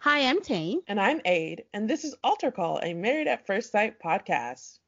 [0.00, 0.80] Hi, I'm Tane.
[0.86, 4.78] And I'm Aid, and this is Altar Call, a Married at First Sight podcast.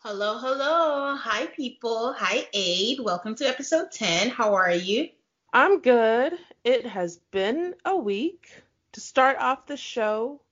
[0.00, 1.16] Hello, hello.
[1.16, 2.12] Hi, people.
[2.12, 3.00] Hi, Aid.
[3.00, 4.28] Welcome to episode 10.
[4.28, 5.08] How are you?
[5.50, 6.34] I'm good.
[6.62, 8.50] It has been a week.
[8.92, 10.42] To start off the show,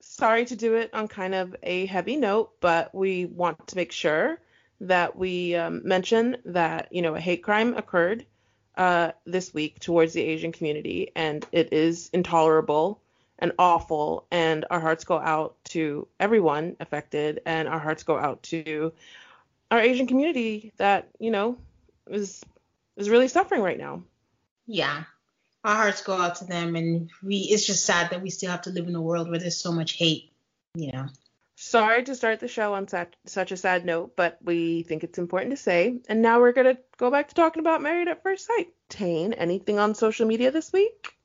[0.00, 3.92] sorry to do it on kind of a heavy note, but we want to make
[3.92, 4.40] sure
[4.80, 8.26] that we um, mention that, you know, a hate crime occurred
[8.76, 13.00] uh, this week towards the Asian community, and it is intolerable
[13.38, 14.26] and awful.
[14.30, 18.92] And our hearts go out to everyone affected, and our hearts go out to
[19.70, 21.58] our Asian community that you know
[22.08, 22.42] is
[22.96, 24.02] is really suffering right now.
[24.66, 25.04] Yeah,
[25.64, 27.38] our hearts go out to them, and we.
[27.38, 29.72] It's just sad that we still have to live in a world where there's so
[29.72, 30.30] much hate.
[30.74, 31.06] You know.
[31.60, 35.18] Sorry to start the show on such, such a sad note, but we think it's
[35.18, 35.98] important to say.
[36.08, 38.68] And now we're going to go back to talking about Married at First Sight.
[38.88, 41.17] Tane, anything on social media this week?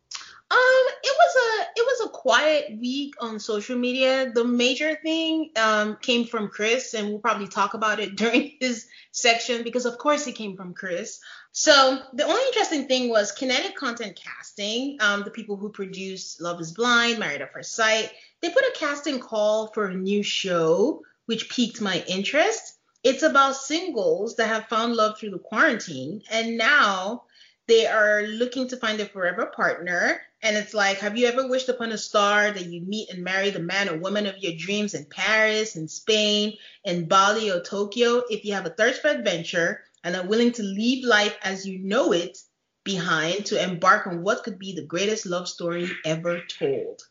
[0.52, 4.32] Um, it was a it was a quiet week on social media.
[4.32, 8.86] The major thing um came from Chris, and we'll probably talk about it during his
[9.12, 11.20] section because of course it came from Chris.
[11.52, 14.98] So the only interesting thing was kinetic content casting.
[15.00, 18.12] Um, the people who produced Love Is Blind, Married at First Sight,
[18.42, 22.78] they put a casting call for a new show, which piqued my interest.
[23.04, 27.24] It's about singles that have found love through the quarantine, and now
[27.68, 30.22] they are looking to find a forever partner.
[30.42, 33.50] And it's like, have you ever wished upon a star that you meet and marry
[33.50, 36.54] the man or woman of your dreams in Paris, in Spain,
[36.84, 38.24] in Bali, or Tokyo?
[38.30, 41.80] If you have a thirst for adventure and are willing to leave life as you
[41.80, 42.38] know it
[42.84, 47.02] behind to embark on what could be the greatest love story ever told.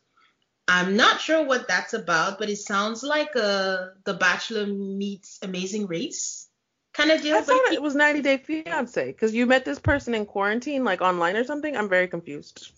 [0.67, 5.87] I'm not sure what that's about, but it sounds like uh, The Bachelor meets Amazing
[5.87, 6.42] Race
[6.93, 7.35] kind of deal.
[7.35, 11.01] I thought it was 90 Day Fiance because you met this person in quarantine, like
[11.01, 11.75] online or something.
[11.75, 12.71] I'm very confused.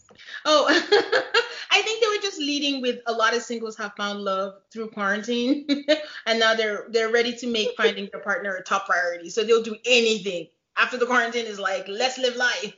[0.46, 0.66] Oh,
[1.72, 4.90] I think they were just leading with a lot of singles have found love through
[4.92, 5.68] quarantine,
[6.26, 9.30] and now they're they're ready to make finding their partner a top priority.
[9.30, 12.74] So they'll do anything after the quarantine is like, let's live life.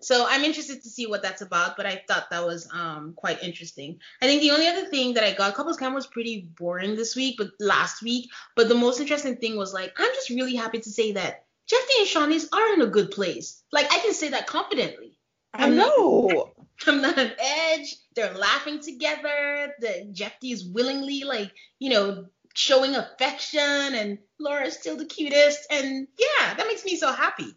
[0.00, 3.42] So I'm interested to see what that's about, but I thought that was um, quite
[3.42, 3.98] interesting.
[4.22, 7.16] I think the only other thing that I got, Couples Cam was pretty boring this
[7.16, 8.30] week, but last week.
[8.54, 11.92] But the most interesting thing was like, I'm just really happy to say that Jephte
[11.98, 13.62] and Shawniece are in a good place.
[13.72, 15.18] Like I can say that confidently.
[15.52, 16.28] I I'm know.
[16.28, 17.96] Not, I'm not on edge.
[18.14, 19.74] They're laughing together.
[19.80, 25.66] The Jephte is willingly like, you know, showing affection, and Laura's still the cutest.
[25.70, 27.54] And yeah, that makes me so happy.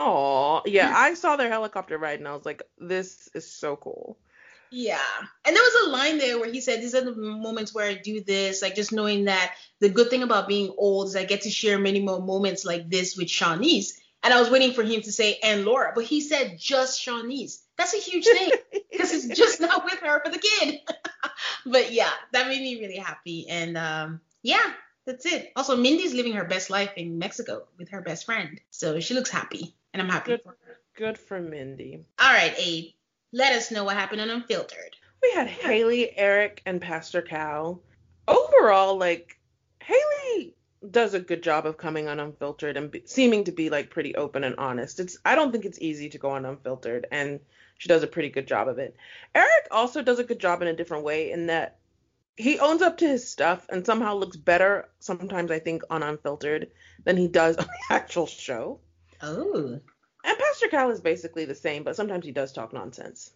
[0.00, 0.92] Oh, yeah.
[0.96, 4.18] I saw their helicopter ride and I was like, this is so cool.
[4.70, 4.98] Yeah.
[5.44, 7.94] And there was a line there where he said, These are the moments where I
[7.94, 8.62] do this.
[8.62, 11.78] Like just knowing that the good thing about being old is I get to share
[11.78, 13.98] many more moments like this with Shawniece.
[14.22, 17.62] And I was waiting for him to say, and Laura, but he said just Shawniece.
[17.76, 18.50] That's a huge thing
[18.92, 20.80] because he's just not with her for the kid.
[21.66, 23.48] but yeah, that made me really happy.
[23.48, 24.72] And um, yeah,
[25.06, 25.50] that's it.
[25.56, 29.30] Also, Mindy's living her best life in Mexico with her best friend, so she looks
[29.30, 30.80] happy, and I'm happy Good, for her.
[30.94, 32.04] good for Mindy.
[32.18, 32.92] All right, Abe,
[33.32, 34.96] let us know what happened on Unfiltered.
[35.22, 37.80] We had Haley, Eric, and Pastor Cal.
[38.26, 39.38] Overall, like
[39.82, 40.54] Haley
[40.90, 44.14] does a good job of coming on Unfiltered and be, seeming to be like pretty
[44.14, 45.00] open and honest.
[45.00, 47.40] It's I don't think it's easy to go on Unfiltered, and
[47.78, 48.96] she does a pretty good job of it.
[49.34, 51.78] Eric also does a good job in a different way in that
[52.36, 56.70] he owns up to his stuff and somehow looks better sometimes I think on Unfiltered
[57.04, 58.80] than he does on the actual show.
[59.22, 59.80] Oh.
[60.24, 63.30] And Pastor Cal is basically the same, but sometimes he does talk nonsense.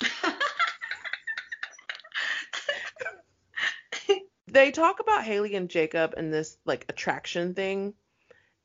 [4.46, 7.94] they talk about Haley and Jacob and this like attraction thing.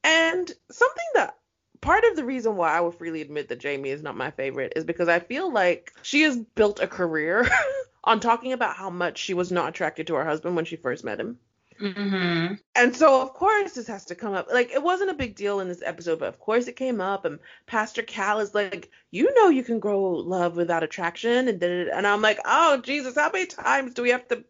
[0.03, 1.37] And something that
[1.81, 4.73] part of the reason why I will freely admit that Jamie is not my favorite
[4.75, 7.47] is because I feel like she has built a career
[8.03, 11.03] on talking about how much she was not attracted to her husband when she first
[11.03, 11.39] met him.
[11.79, 12.55] Mm-hmm.
[12.75, 14.47] And so, of course, this has to come up.
[14.51, 17.25] Like, it wasn't a big deal in this episode, but of course it came up.
[17.25, 21.47] And Pastor Cal is like, You know, you can grow love without attraction.
[21.47, 24.43] And, and I'm like, Oh, Jesus, how many times do we have to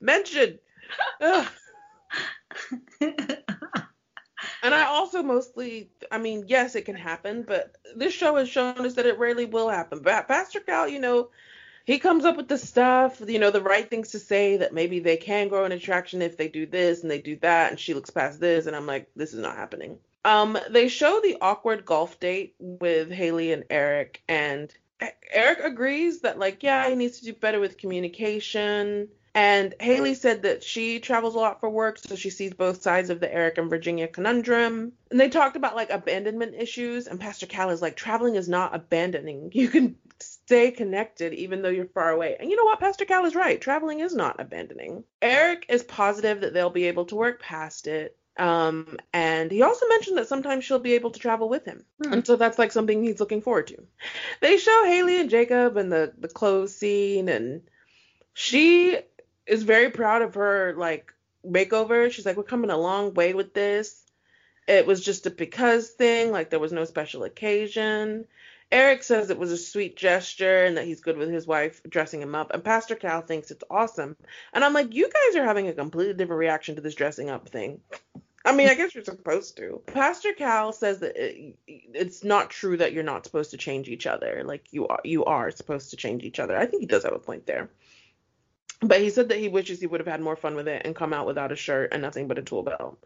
[0.00, 0.58] mention?
[4.62, 8.84] And I also mostly, I mean, yes, it can happen, but this show has shown
[8.84, 10.00] us that it rarely will happen.
[10.02, 11.30] But Pastor Cal, you know,
[11.86, 14.98] he comes up with the stuff, you know, the right things to say that maybe
[14.98, 17.94] they can grow an attraction if they do this and they do that, and she
[17.94, 19.98] looks past this, and I'm like, this is not happening.
[20.24, 24.74] Um, they show the awkward golf date with Haley and Eric, and
[25.30, 29.08] Eric agrees that like, yeah, he needs to do better with communication.
[29.36, 33.10] And Haley said that she travels a lot for work, so she sees both sides
[33.10, 34.92] of the Eric and Virginia conundrum.
[35.10, 38.74] And they talked about like abandonment issues, and Pastor Cal is like, traveling is not
[38.74, 39.50] abandoning.
[39.54, 39.96] You can
[40.46, 42.36] stay connected even though you're far away.
[42.38, 42.78] And you know what?
[42.78, 43.60] Pastor Cal is right.
[43.60, 45.02] Traveling is not abandoning.
[45.20, 48.16] Eric is positive that they'll be able to work past it.
[48.38, 51.84] Um, and he also mentioned that sometimes she'll be able to travel with him.
[52.00, 52.12] Hmm.
[52.12, 53.82] And so that's like something he's looking forward to.
[54.40, 57.62] They show Haley and Jacob and the, the clothes scene, and
[58.34, 58.98] she
[59.46, 61.12] is very proud of her like
[61.44, 62.10] makeover.
[62.10, 64.02] She's like, We're coming a long way with this.
[64.68, 68.26] It was just a because thing, like there was no special occasion.
[68.72, 72.20] Eric says it was a sweet gesture and that he's good with his wife dressing
[72.20, 72.52] him up.
[72.52, 74.16] And Pastor Cal thinks it's awesome.
[74.52, 77.48] And I'm like, you guys are having a completely different reaction to this dressing up
[77.48, 77.80] thing.
[78.44, 79.82] I mean, I guess you're supposed to.
[79.86, 84.06] Pastor Cal says that it, it's not true that you're not supposed to change each
[84.06, 84.42] other.
[84.44, 86.56] Like you are, you are supposed to change each other.
[86.56, 87.70] I think he does have a point there.
[88.80, 90.94] But he said that he wishes he would have had more fun with it and
[90.94, 92.98] come out without a shirt and nothing but a tool belt.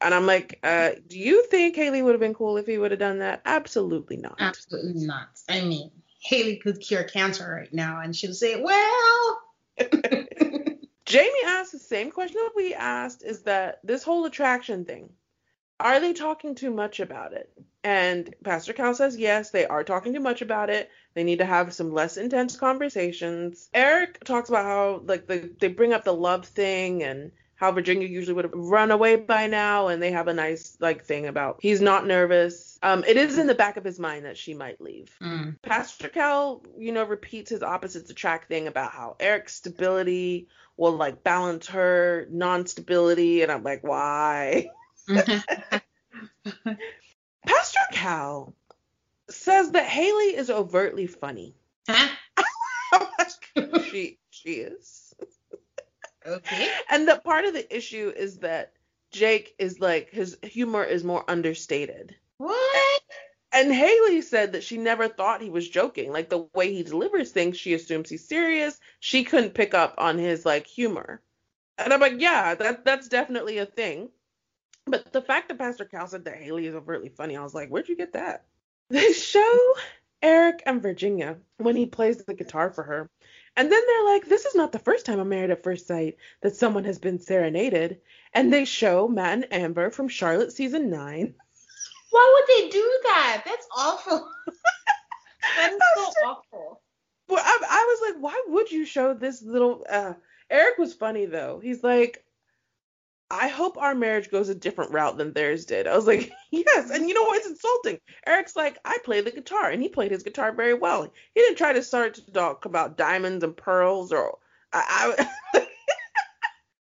[0.00, 2.92] And I'm like, uh, do you think Haley would have been cool if he would
[2.92, 3.42] have done that?
[3.44, 4.36] Absolutely not.
[4.38, 5.28] Absolutely not.
[5.48, 5.90] I mean,
[6.20, 9.40] Haley could cure cancer right now, and she'll say, "Well."
[11.04, 15.10] Jamie asked the same question that we asked is that this whole attraction thing,
[15.80, 17.50] are they talking too much about it?
[17.82, 20.90] And Pastor Cal says yes, they are talking too much about it.
[21.14, 23.70] They need to have some less intense conversations.
[23.72, 28.06] Eric talks about how like the, they bring up the love thing and how Virginia
[28.06, 31.58] usually would have run away by now, and they have a nice like thing about
[31.60, 32.78] he's not nervous.
[32.82, 35.10] Um, it is in the back of his mind that she might leave.
[35.20, 35.60] Mm.
[35.60, 40.46] Pastor Cal, you know, repeats his opposites attract thing about how Eric's stability
[40.76, 44.68] will like balance her non-stability, and I'm like, why?
[45.08, 45.82] Pastor
[47.90, 48.54] Cal
[49.28, 51.56] says that Haley is overtly funny.
[51.88, 52.08] huh?
[53.90, 55.07] she she is.
[56.26, 56.68] Okay.
[56.90, 58.72] And that part of the issue is that
[59.10, 62.14] Jake is like his humor is more understated.
[62.38, 63.02] What?
[63.52, 66.12] And Haley said that she never thought he was joking.
[66.12, 68.78] Like the way he delivers things, she assumes he's serious.
[69.00, 71.22] She couldn't pick up on his like humor.
[71.78, 74.10] And I'm like, yeah, that that's definitely a thing.
[74.86, 77.68] But the fact that Pastor Cal said that Haley is overtly funny, I was like,
[77.68, 78.44] where'd you get that?
[78.90, 79.74] They show
[80.22, 83.10] Eric and Virginia when he plays the guitar for her.
[83.58, 86.16] And then they're like, this is not the first time I'm married at first sight
[86.42, 88.00] that someone has been serenaded.
[88.32, 91.34] And they show Matt and Amber from Charlotte season nine.
[92.10, 93.42] Why would they do that?
[93.44, 94.30] That's awful.
[95.56, 96.82] That is so awful.
[97.28, 99.84] Well, I, I was like, why would you show this little?
[99.88, 100.12] Uh,
[100.50, 101.58] Eric was funny though.
[101.60, 102.24] He's like,
[103.30, 105.86] I hope our marriage goes a different route than theirs did.
[105.86, 106.90] I was like, yes.
[106.90, 107.38] And you know what?
[107.38, 108.00] It's insulting.
[108.26, 111.02] Eric's like, I play the guitar, and he played his guitar very well.
[111.34, 114.38] He didn't try to start to talk about diamonds and pearls or
[114.72, 115.28] I.
[115.54, 115.66] I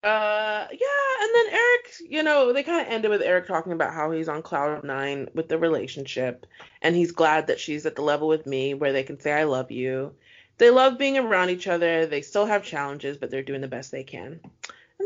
[0.03, 3.93] Uh yeah, and then Eric, you know, they kind of ended with Eric talking about
[3.93, 6.45] how he's on cloud nine with the relationship,
[6.81, 9.43] and he's glad that she's at the level with me where they can say I
[9.45, 10.15] love you,
[10.59, 12.05] They love being around each other.
[12.05, 14.39] They still have challenges, but they're doing the best they can.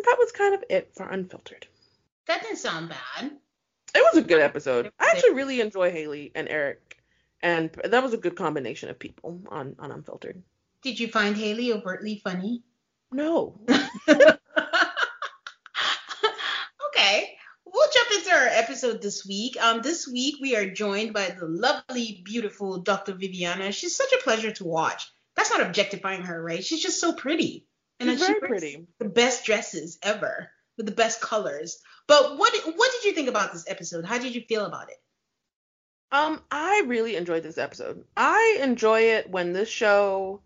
[0.02, 1.68] And that was kind of it for Unfiltered.
[2.26, 3.32] That didn't sound bad.
[3.94, 4.92] It was a good episode.
[5.00, 6.98] I actually really enjoy Haley and Eric,
[7.44, 10.42] and that was a good combination of people on on Unfiltered.
[10.82, 12.64] Did you find Haley overtly funny?
[13.12, 13.60] No.
[13.70, 14.40] okay.
[17.64, 19.56] We'll jump into our episode this week.
[19.62, 23.14] Um, this week we are joined by the lovely, beautiful Dr.
[23.14, 23.72] Viviana.
[23.72, 25.12] She's such a pleasure to watch.
[25.36, 26.66] That's not objectifying her, right?
[26.66, 27.68] She's just so pretty.
[28.02, 28.88] And She's very she pretty.
[29.00, 31.80] The best dresses ever with the best colors.
[32.08, 34.06] But what what did you think about this episode?
[34.06, 34.98] How did you feel about it?
[36.12, 38.04] Um, I really enjoyed this episode.
[38.18, 40.42] I enjoy it when this show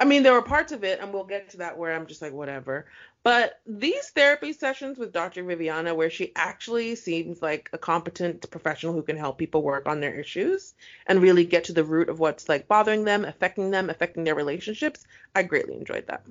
[0.00, 2.22] I mean, there were parts of it, and we'll get to that where I'm just
[2.22, 2.86] like, whatever.
[3.24, 5.42] But these therapy sessions with Dr.
[5.42, 10.00] Viviana, where she actually seems like a competent professional who can help people work on
[10.00, 10.74] their issues
[11.06, 14.36] and really get to the root of what's like bothering them, affecting them, affecting their
[14.36, 15.04] relationships,
[15.34, 16.24] I greatly enjoyed that.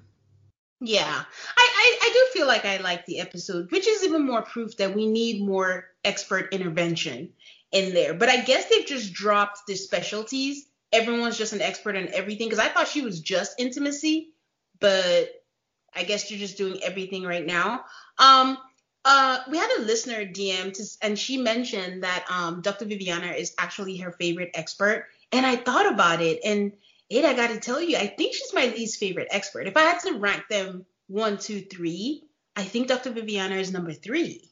[0.79, 1.23] Yeah, I,
[1.57, 4.95] I, I do feel like I like the episode, which is even more proof that
[4.95, 7.33] we need more expert intervention
[7.71, 8.13] in there.
[8.13, 12.63] But I guess they've just dropped the specialties everyone's just an expert in everything because
[12.63, 14.31] I thought she was just intimacy,
[14.79, 15.43] but
[15.95, 17.85] I guess you're just doing everything right now.
[18.17, 18.57] Um,
[19.03, 22.85] uh, we had a listener DM to, and she mentioned that um, Dr.
[22.85, 26.73] Viviana is actually her favorite expert, and I thought about it, and
[27.09, 29.67] it I got to tell you, I think she's my least favorite expert.
[29.67, 32.23] If I had to rank them one, two, three,
[32.55, 33.11] I think Dr.
[33.11, 34.49] Viviana is number three.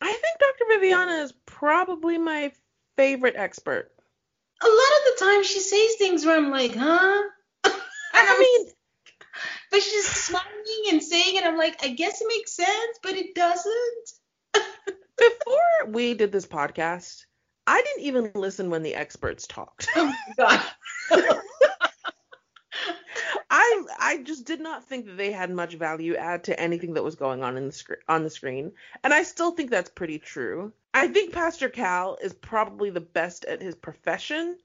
[0.00, 0.64] I think Dr.
[0.68, 2.52] Viviana is probably my
[2.96, 3.92] favorite expert
[4.62, 7.22] a lot of the time she says things where I'm like, huh?
[8.12, 8.72] I mean,
[9.70, 11.44] but she's smiling and saying it.
[11.44, 14.10] I'm like, I guess it makes sense, but it doesn't.
[15.16, 17.24] Before we did this podcast,
[17.66, 19.88] I didn't even listen when the experts talked.
[19.96, 20.60] Oh my god.
[23.70, 27.04] I I just did not think that they had much value add to anything that
[27.04, 28.72] was going on in the sc- on the screen,
[29.04, 30.72] and I still think that's pretty true.
[30.92, 34.58] I think Pastor Cal is probably the best at his profession,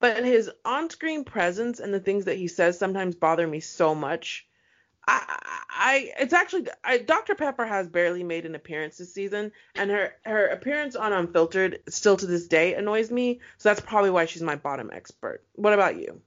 [0.00, 4.46] but his on-screen presence and the things that he says sometimes bother me so much.
[5.06, 5.38] I,
[5.70, 7.34] I it's actually I, Dr.
[7.34, 12.16] Pepper has barely made an appearance this season, and her her appearance on Unfiltered still
[12.16, 13.40] to this day annoys me.
[13.58, 15.42] So that's probably why she's my bottom expert.
[15.54, 16.20] What about you?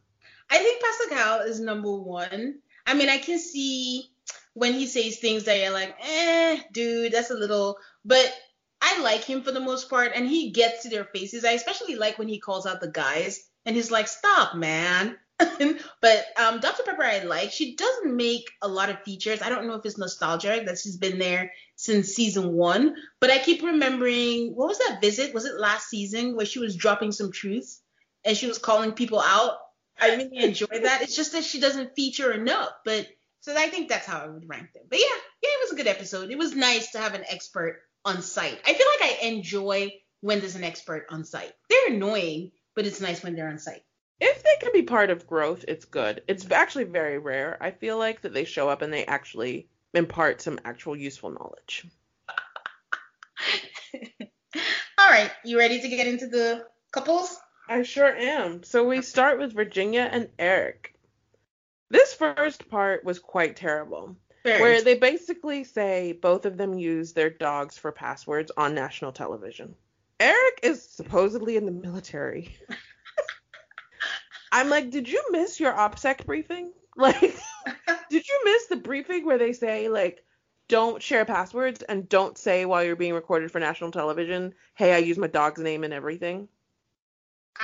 [0.54, 2.60] I think Pastor Cal is number one.
[2.86, 4.12] I mean, I can see
[4.54, 7.78] when he says things that you're like, eh, dude, that's a little.
[8.06, 8.32] But
[8.80, 11.44] I like him for the most part, and he gets to their faces.
[11.44, 16.26] I especially like when he calls out the guys and he's like, "Stop, man." but
[16.38, 16.84] um, Dr.
[16.84, 17.52] Pepper, I like.
[17.52, 19.42] She doesn't make a lot of features.
[19.42, 23.40] I don't know if it's nostalgia that she's been there since season one, but I
[23.40, 25.34] keep remembering what was that visit?
[25.34, 27.82] Was it last season where she was dropping some truths
[28.24, 29.58] and she was calling people out?
[30.00, 31.02] I really enjoy that.
[31.02, 33.08] It's just that she doesn't feature enough, but
[33.42, 34.84] so I think that's how I would rank them.
[34.90, 35.06] But yeah,
[35.42, 36.32] yeah, it was a good episode.
[36.32, 38.60] It was nice to have an expert on site.
[38.66, 41.52] I feel like I enjoy when there's an expert on site.
[41.70, 43.84] They're annoying, but it's nice when they're on site.
[44.20, 46.24] If they can be part of growth, it's good.
[46.28, 47.58] It's actually very rare.
[47.60, 51.86] I feel like that they show up and they actually impart some actual useful knowledge.
[54.98, 57.38] All right, you ready to get into the couples?
[57.68, 58.64] I sure am.
[58.64, 60.94] So we start with Virginia and Eric.
[61.90, 64.16] This first part was quite terrible.
[64.44, 69.14] Very where they basically say both of them use their dogs for passwords on national
[69.14, 69.76] television.
[70.20, 72.58] Eric is supposedly in the military.
[74.52, 76.72] I'm like, did you miss your OPSEC briefing?
[76.96, 77.20] Like,
[78.12, 80.24] did you miss the briefing where they say, like,
[80.68, 85.00] don't share passwords and don't say while you're being recorded for national television, hey, I
[85.00, 86.50] use my dog's name and everything?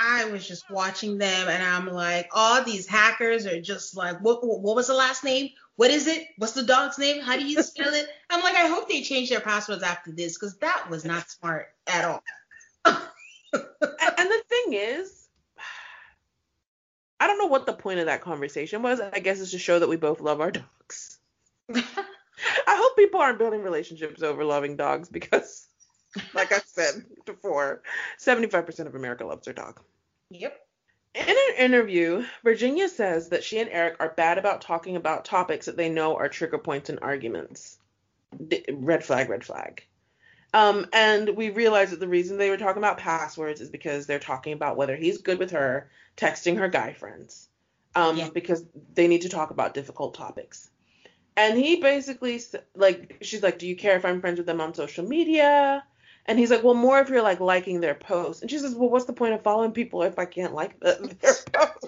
[0.00, 4.42] I was just watching them and I'm like, all these hackers are just like, what,
[4.42, 5.50] what was the last name?
[5.80, 6.26] what is it?
[6.36, 7.22] What's the dog's name?
[7.22, 8.06] How do you spell it?
[8.30, 11.68] I'm like, I hope they change their passwords after this because that was not smart
[11.86, 12.22] at all.
[12.84, 12.94] and
[13.54, 15.26] the thing is,
[17.18, 19.00] I don't know what the point of that conversation was.
[19.00, 21.18] I guess it's to show that we both love our dogs.
[21.74, 21.80] I
[22.66, 25.66] hope people aren't building relationships over loving dogs because,
[26.34, 27.80] like I said before,
[28.18, 29.80] 75% of America loves their dog.
[30.30, 30.56] Yep.
[31.14, 35.66] In an interview, Virginia says that she and Eric are bad about talking about topics
[35.66, 37.78] that they know are trigger points in arguments.
[38.46, 39.82] D- red flag, red flag.
[40.54, 44.18] Um, and we realize that the reason they were talking about passwords is because they're
[44.20, 47.48] talking about whether he's good with her texting her guy friends.
[47.96, 48.28] Um, yeah.
[48.32, 50.70] because they need to talk about difficult topics.
[51.36, 52.40] And he basically
[52.76, 55.82] like she's like, "Do you care if I'm friends with them on social media?"
[56.30, 58.40] And he's like, well, more if you're like liking their posts.
[58.40, 60.92] And she says, well, what's the point of following people if I can't like the,
[61.20, 61.86] their posts?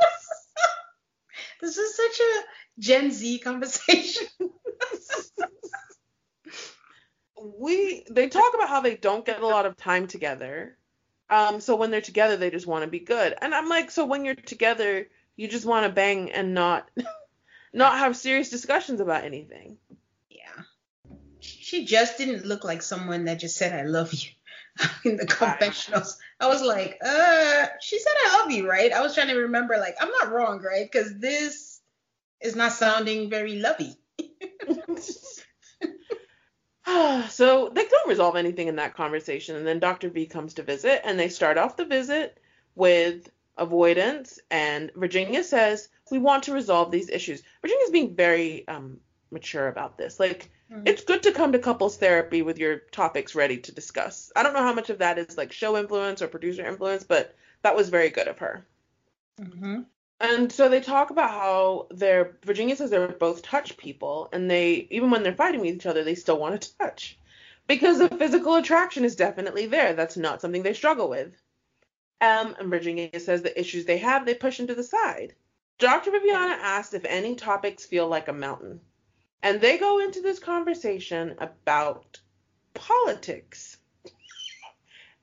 [1.61, 2.43] This is such a
[2.81, 4.27] Gen Z conversation.
[7.41, 10.77] we they talk about how they don't get a lot of time together.
[11.31, 13.37] Um, so when they're together, they just want to be good.
[13.41, 15.07] And I'm like, so when you're together,
[15.37, 16.91] you just want to bang and not
[17.73, 19.79] not have serious discussions about anything.
[21.73, 24.29] She just didn't look like someone that just said I love you
[25.11, 26.19] in the confessionals.
[26.39, 28.93] I was like, uh, she said I love you, right?
[28.93, 30.85] I was trying to remember, like, I'm not wrong, right?
[30.85, 31.81] Because this
[32.43, 33.97] is not sounding very lovey.
[37.31, 40.11] so they don't resolve anything in that conversation, and then Dr.
[40.11, 42.37] V comes to visit, and they start off the visit
[42.75, 47.43] with avoidance, and Virginia says, We want to resolve these issues.
[47.63, 48.99] Virginia's being very um,
[49.31, 50.21] mature about this.
[50.21, 50.87] Like, mm-hmm.
[50.87, 54.33] it's good to come to couples therapy with your topics ready to discuss.
[54.35, 57.35] I don't know how much of that is like show influence or producer influence, but
[57.63, 58.67] that was very good of her.
[59.41, 59.83] Mm-hmm.
[60.21, 64.87] And so they talk about how they're Virginia says they're both touch people, and they
[64.91, 67.19] even when they're fighting with each other, they still want to touch
[67.67, 69.95] because the physical attraction is definitely there.
[69.95, 71.35] That's not something they struggle with.
[72.21, 75.35] Um, and Virginia says the issues they have, they push into the side.
[75.79, 76.13] Dr.
[76.13, 78.81] Viviana asks if any topics feel like a mountain.
[79.43, 82.21] And they go into this conversation about
[82.75, 83.77] politics.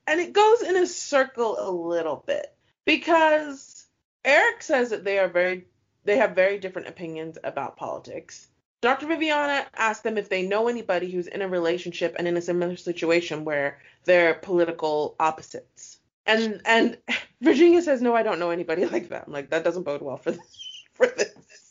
[0.06, 3.86] And it goes in a circle a little bit because
[4.24, 5.66] Eric says that they are very
[6.04, 8.48] they have very different opinions about politics.
[8.80, 9.06] Dr.
[9.06, 12.76] Viviana asks them if they know anybody who's in a relationship and in a similar
[12.76, 15.98] situation where they're political opposites.
[16.24, 16.96] And and
[17.40, 20.16] Virginia says, "No, I don't know anybody like that." I'm like, that doesn't bode well
[20.16, 20.58] for this,
[20.94, 21.69] for this.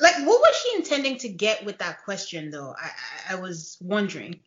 [0.00, 2.74] Like, what was she intending to get with that question, though?
[2.76, 2.90] I
[3.28, 4.40] I, I was wondering.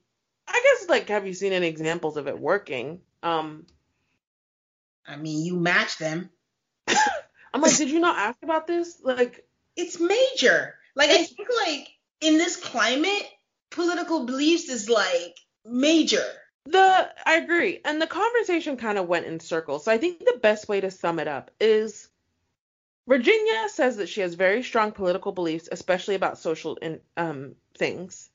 [0.48, 3.02] I guess like, have you seen any examples of it working?
[3.22, 3.66] Um,
[5.08, 6.30] I mean, you match them.
[6.88, 9.00] I'm like, did you not ask about this?
[9.04, 9.46] Like,
[9.76, 10.76] it's major.
[10.96, 11.88] Like, I think like
[12.22, 13.28] in this climate,
[13.70, 16.26] political beliefs is like major.
[16.66, 19.86] The I agree, and the conversation kind of went in circles.
[19.86, 22.08] So I think the best way to sum it up is
[23.08, 28.30] Virginia says that she has very strong political beliefs, especially about social in, um, things.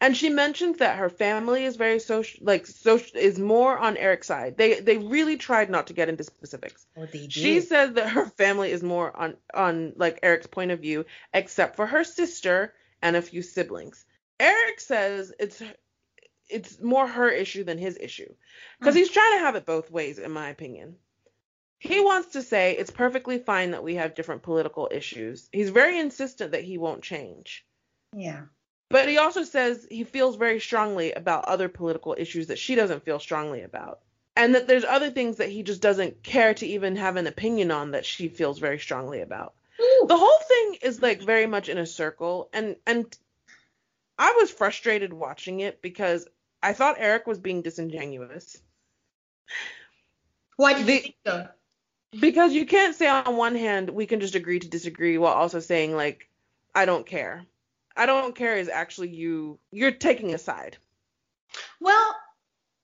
[0.00, 4.28] And she mentions that her family is very social, like social, is more on Eric's
[4.28, 4.56] side.
[4.56, 6.86] They they really tried not to get into specifics.
[6.96, 7.06] Oh.
[7.28, 11.04] She said that her family is more on on like Eric's point of view,
[11.34, 14.04] except for her sister and a few siblings.
[14.38, 15.60] Eric says it's
[16.48, 18.32] it's more her issue than his issue
[18.78, 18.98] because mm.
[18.98, 20.94] he's trying to have it both ways, in my opinion.
[21.78, 25.48] He wants to say it's perfectly fine that we have different political issues.
[25.52, 27.64] He's very insistent that he won't change.
[28.12, 28.42] Yeah.
[28.90, 33.04] But he also says he feels very strongly about other political issues that she doesn't
[33.04, 34.00] feel strongly about.
[34.34, 37.70] And that there's other things that he just doesn't care to even have an opinion
[37.70, 39.54] on that she feels very strongly about.
[39.80, 40.06] Ooh.
[40.08, 43.16] The whole thing is like very much in a circle and and
[44.18, 46.26] I was frustrated watching it because
[46.62, 48.60] I thought Eric was being disingenuous.
[50.56, 51.48] Why did you think so?
[52.18, 55.60] Because you can't say on one hand we can just agree to disagree while also
[55.60, 56.28] saying like
[56.74, 57.44] I don't care.
[57.96, 60.78] I don't care is actually you you're taking a side.
[61.80, 62.16] Well,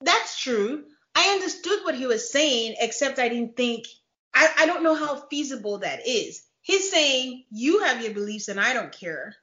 [0.00, 0.84] that's true.
[1.14, 3.86] I understood what he was saying, except I didn't think
[4.34, 6.44] I, I don't know how feasible that is.
[6.60, 9.36] He's saying you have your beliefs and I don't care.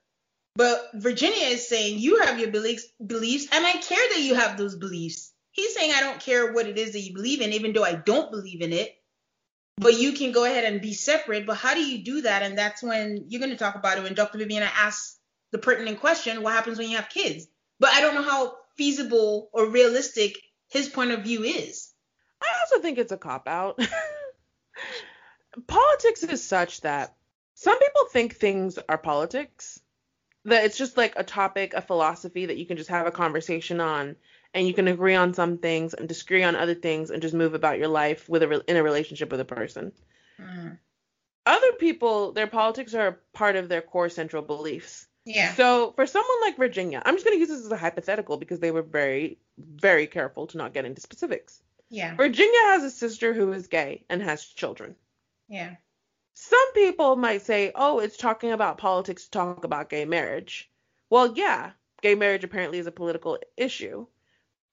[0.56, 4.58] But Virginia is saying you have your beliefs beliefs and I care that you have
[4.58, 5.32] those beliefs.
[5.52, 7.96] He's saying I don't care what it is that you believe in, even though I
[7.96, 8.96] don't believe in it
[9.77, 11.45] but you can go ahead and be separate.
[11.45, 12.43] But how do you do that?
[12.43, 14.38] And that's when you're going to talk about it when Dr.
[14.38, 15.17] Viviana asks
[15.51, 17.47] the pertinent question, what happens when you have kids?
[17.79, 20.38] But I don't know how feasible or realistic
[20.69, 21.91] his point of view is.
[22.41, 23.79] I also think it's a cop out.
[25.67, 27.15] politics is such that
[27.55, 29.79] some people think things are politics,
[30.45, 33.79] that it's just like a topic, a philosophy that you can just have a conversation
[33.79, 34.15] on
[34.54, 37.54] and you can agree on some things and disagree on other things and just move
[37.54, 39.92] about your life with a re- in a relationship with a person.
[40.40, 40.78] Mm.
[41.46, 45.08] Other people, their politics are part of their core central beliefs.
[45.26, 45.54] Yeah.
[45.54, 48.60] So for someone like Virginia, I'm just going to use this as a hypothetical because
[48.60, 51.62] they were very, very careful to not get into specifics.
[51.90, 52.16] Yeah.
[52.16, 54.96] Virginia has a sister who is gay and has children.
[55.48, 55.76] Yeah.
[56.34, 60.72] Some people might say, oh, it's talking about politics to talk about gay marriage.
[61.10, 64.08] Well, yeah, gay marriage apparently is a political issue.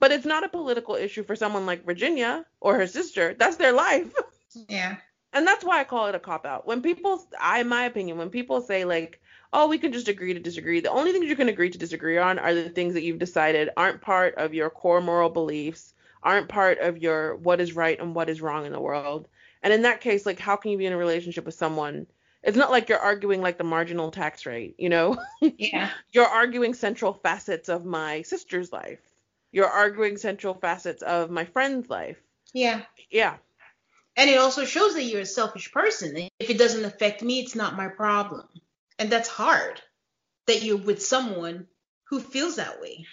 [0.01, 3.35] But it's not a political issue for someone like Virginia or her sister.
[3.35, 4.13] That's their life.
[4.69, 4.97] Yeah.
[5.35, 6.67] And that's why I call it a cop out.
[6.67, 9.21] When people, I, in my opinion, when people say like,
[9.53, 12.17] oh, we can just agree to disagree, the only things you can agree to disagree
[12.17, 16.49] on are the things that you've decided aren't part of your core moral beliefs, aren't
[16.49, 19.29] part of your what is right and what is wrong in the world.
[19.63, 22.07] And in that case, like, how can you be in a relationship with someone
[22.43, 25.19] it's not like you're arguing like the marginal tax rate, you know?
[25.41, 25.91] Yeah.
[26.13, 29.01] you're arguing central facets of my sister's life.
[29.59, 32.17] You're arguing central facets of my friend's life.
[32.55, 32.83] Yeah.
[33.11, 33.39] Yeah.
[34.17, 36.29] And it also shows that you're a selfish person.
[36.39, 38.47] If it doesn't affect me, it's not my problem.
[39.01, 39.83] And that's hard
[40.47, 41.67] that you're with someone
[42.05, 43.05] who feels that way.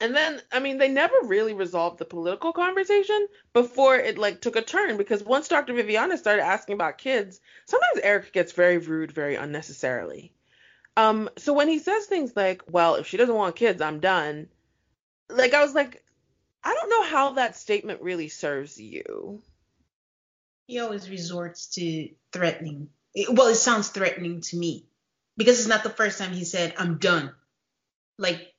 [0.00, 4.56] And then, I mean, they never really resolved the political conversation before it like took
[4.56, 5.74] a turn because once Dr.
[5.74, 10.32] Viviana started asking about kids, sometimes Eric gets very rude, very unnecessarily.
[10.96, 14.48] Um, so when he says things like, "Well, if she doesn't want kids, I'm done,"
[15.32, 16.02] like I was like,
[16.62, 19.42] I don't know how that statement really serves you.
[20.66, 22.90] He always resorts to threatening.
[23.30, 24.86] Well, it sounds threatening to me
[25.36, 27.32] because it's not the first time he said, "I'm done."
[28.18, 28.54] Like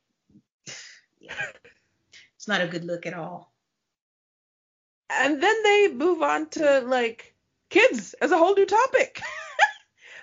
[1.20, 3.52] it's not a good look at all.
[5.08, 7.34] And then they move on to like
[7.70, 9.20] kids as a whole new topic.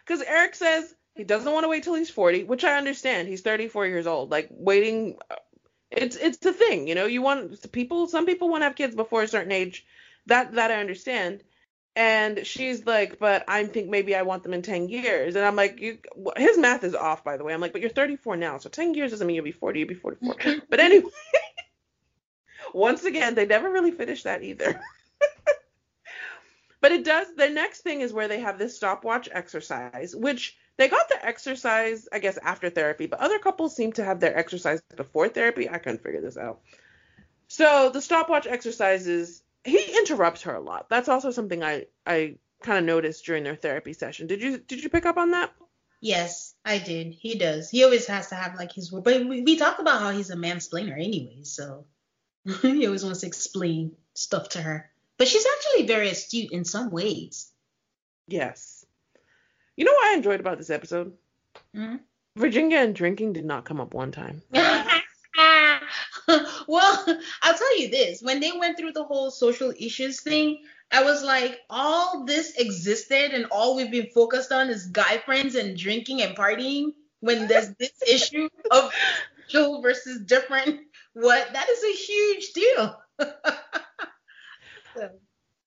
[0.09, 3.27] Because Eric says he doesn't want to wait till he's 40, which I understand.
[3.27, 4.31] He's 34 years old.
[4.31, 5.35] Like waiting, uh,
[5.91, 7.05] it's it's the thing, you know.
[7.05, 8.07] You want people.
[8.07, 9.85] Some people want to have kids before a certain age.
[10.27, 11.43] That that I understand.
[11.95, 15.35] And she's like, but I think maybe I want them in 10 years.
[15.35, 15.97] And I'm like, you,
[16.37, 17.53] his math is off, by the way.
[17.53, 19.89] I'm like, but you're 34 now, so 10 years doesn't mean you'll be 40, you'll
[19.89, 20.35] be 44.
[20.69, 21.09] but anyway,
[22.73, 24.79] once again, they never really finished that either.
[26.81, 27.27] but it does.
[27.35, 32.07] The next thing is where they have this stopwatch exercise, which they got the exercise,
[32.09, 35.69] I guess, after therapy, but other couples seem to have their exercise before therapy.
[35.69, 36.61] I couldn't figure this out.
[37.49, 40.87] So the stopwatch exercises he interrupts her a lot.
[40.87, 44.27] That's also something I I kind of noticed during their therapy session.
[44.27, 45.51] Did you did you pick up on that?
[45.99, 47.11] Yes, I did.
[47.11, 47.69] He does.
[47.69, 49.03] He always has to have like his word.
[49.03, 51.87] But we, we talked about how he's a mansplainer anyway, so
[52.61, 54.89] he always wants to explain stuff to her.
[55.17, 57.51] But she's actually very astute in some ways.
[58.29, 58.78] Yes.
[59.79, 61.13] You know what I enjoyed about this episode?
[61.73, 61.95] Mm-hmm.
[62.35, 64.41] Virginia and drinking did not come up one time.
[64.51, 64.99] well,
[66.27, 68.21] I'll tell you this.
[68.21, 73.31] When they went through the whole social issues thing, I was like, all this existed
[73.31, 77.73] and all we've been focused on is guy friends and drinking and partying when there's
[77.79, 78.91] this issue of
[79.47, 80.81] social versus different.
[81.13, 81.53] What?
[81.53, 82.99] That is a huge deal.
[84.93, 85.09] so.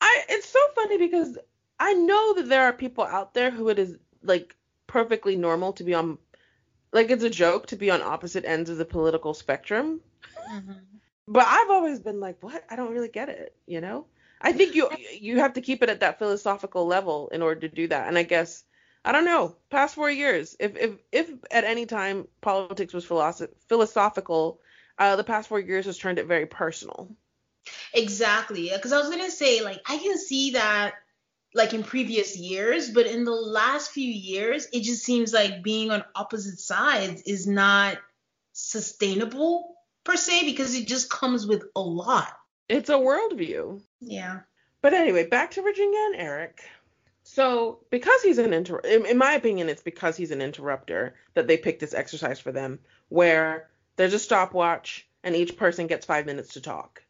[0.03, 1.39] I it's so funny because
[1.83, 4.55] I know that there are people out there who it is like
[4.87, 6.17] perfectly normal to be on
[6.93, 10.01] like it's a joke to be on opposite ends of the political spectrum.
[10.49, 10.73] Mm-hmm.
[11.27, 12.63] But I've always been like, what?
[12.71, 14.07] I don't really get it, you know?
[14.41, 17.69] I think you you have to keep it at that philosophical level in order to
[17.69, 18.07] do that.
[18.07, 18.63] And I guess
[19.05, 19.57] I don't know.
[19.69, 24.61] Past four years, if if if at any time politics was philosoph- philosophical,
[24.99, 27.11] uh, the past four years has turned it very personal.
[27.93, 30.95] Exactly, because I was gonna say like I can see that
[31.55, 35.91] like in previous years, but in the last few years, it just seems like being
[35.91, 37.99] on opposite sides is not
[38.53, 42.33] sustainable per se because it just comes with a lot.
[42.69, 43.81] It's a worldview.
[44.01, 44.41] Yeah.
[44.81, 46.63] But anyway, back to Virginia and Eric.
[47.25, 51.47] So, because he's an inter, in, in my opinion, it's because he's an interrupter that
[51.47, 56.27] they picked this exercise for them, where there's a stopwatch and each person gets five
[56.27, 57.03] minutes to talk.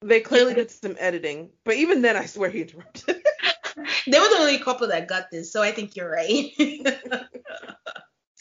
[0.00, 3.20] They clearly did some editing, but even then, I swear he interrupted.
[4.10, 6.52] they were the only couple that got this, so I think you're right.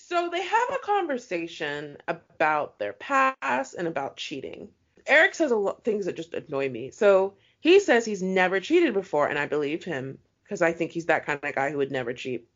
[0.10, 4.70] So they have a conversation about their past and about cheating.
[5.06, 6.92] Eric says a lot things that just annoy me.
[6.92, 11.08] So he says he's never cheated before, and I believe him because I think he's
[11.08, 12.48] that kind of guy who would never cheat.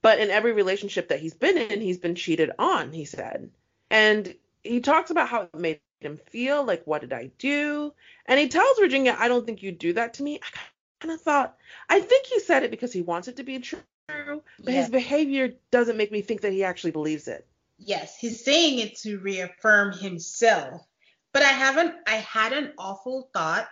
[0.00, 3.50] But in every relationship that he's been in, he's been cheated on, he said.
[3.90, 7.92] And he talks about how it made him feel, like, what did I do?
[8.24, 10.40] And he tells Virginia, I don't think you'd do that to me.
[10.42, 10.58] I
[11.02, 11.56] kind of thought,
[11.88, 14.84] I think he said it because he wants it to be true but yes.
[14.84, 17.46] his behavior doesn't make me think that he actually believes it.
[17.78, 20.82] Yes, he's saying it to reaffirm himself.
[21.32, 23.68] But I haven't I had an awful thought,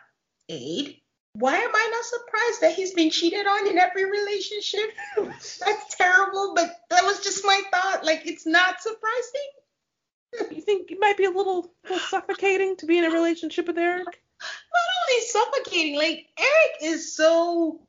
[0.48, 1.00] Aid.
[1.34, 4.90] Why am I not surprised that he's been cheated on in every relationship?
[5.16, 8.04] That's terrible, but that was just my thought.
[8.04, 10.56] Like it's not surprising.
[10.56, 13.78] You think it might be a little, little suffocating to be in a relationship with
[13.78, 14.06] Eric?
[14.40, 17.80] Not only suffocating, like Eric is so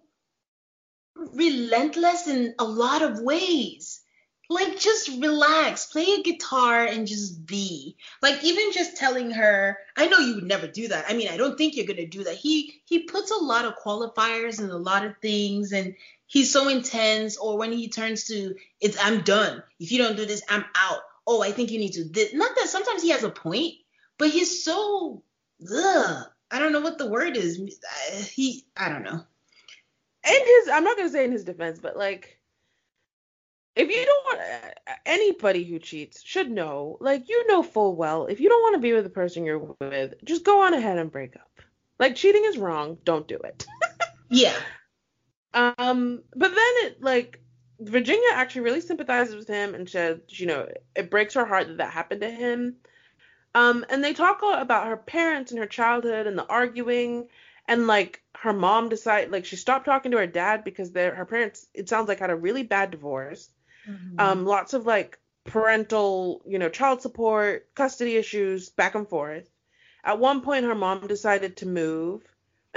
[1.16, 4.02] relentless in a lot of ways.
[4.50, 7.96] Like just relax, play a guitar and just be.
[8.22, 11.06] Like even just telling her, I know you would never do that.
[11.08, 12.36] I mean, I don't think you're gonna do that.
[12.36, 15.96] He he puts a lot of qualifiers and a lot of things and
[16.28, 19.64] he's so intense or when he turns to it's I'm done.
[19.80, 21.00] If you don't do this, I'm out.
[21.26, 22.34] Oh, I think you need to this.
[22.34, 23.76] Not that sometimes he has a point,
[24.18, 25.24] but he's so
[25.74, 26.26] ugh.
[26.52, 27.60] I don't know what the word is.
[28.34, 29.24] He I don't know
[30.24, 32.38] in his I'm not gonna say in his defense, but like
[33.76, 34.74] if you don't want
[35.06, 38.82] anybody who cheats should know, like you know full well, if you don't want to
[38.82, 41.50] be with the person you're with, just go on ahead and break up.
[41.98, 43.66] Like cheating is wrong, don't do it.
[44.30, 44.56] yeah.
[45.54, 47.42] Um, but then it like
[47.80, 51.78] Virginia actually really sympathizes with him and says, you know, it breaks her heart that
[51.78, 52.76] that happened to him.
[53.54, 57.28] Um, and they talk about her parents and her childhood and the arguing
[57.68, 61.68] and like her mom decided like she stopped talking to her dad because her parents
[61.74, 63.50] it sounds like had a really bad divorce.
[63.90, 64.20] Mm-hmm.
[64.20, 69.50] um lots of like parental you know child support custody issues back and forth.
[70.04, 72.24] At one point her mom decided to move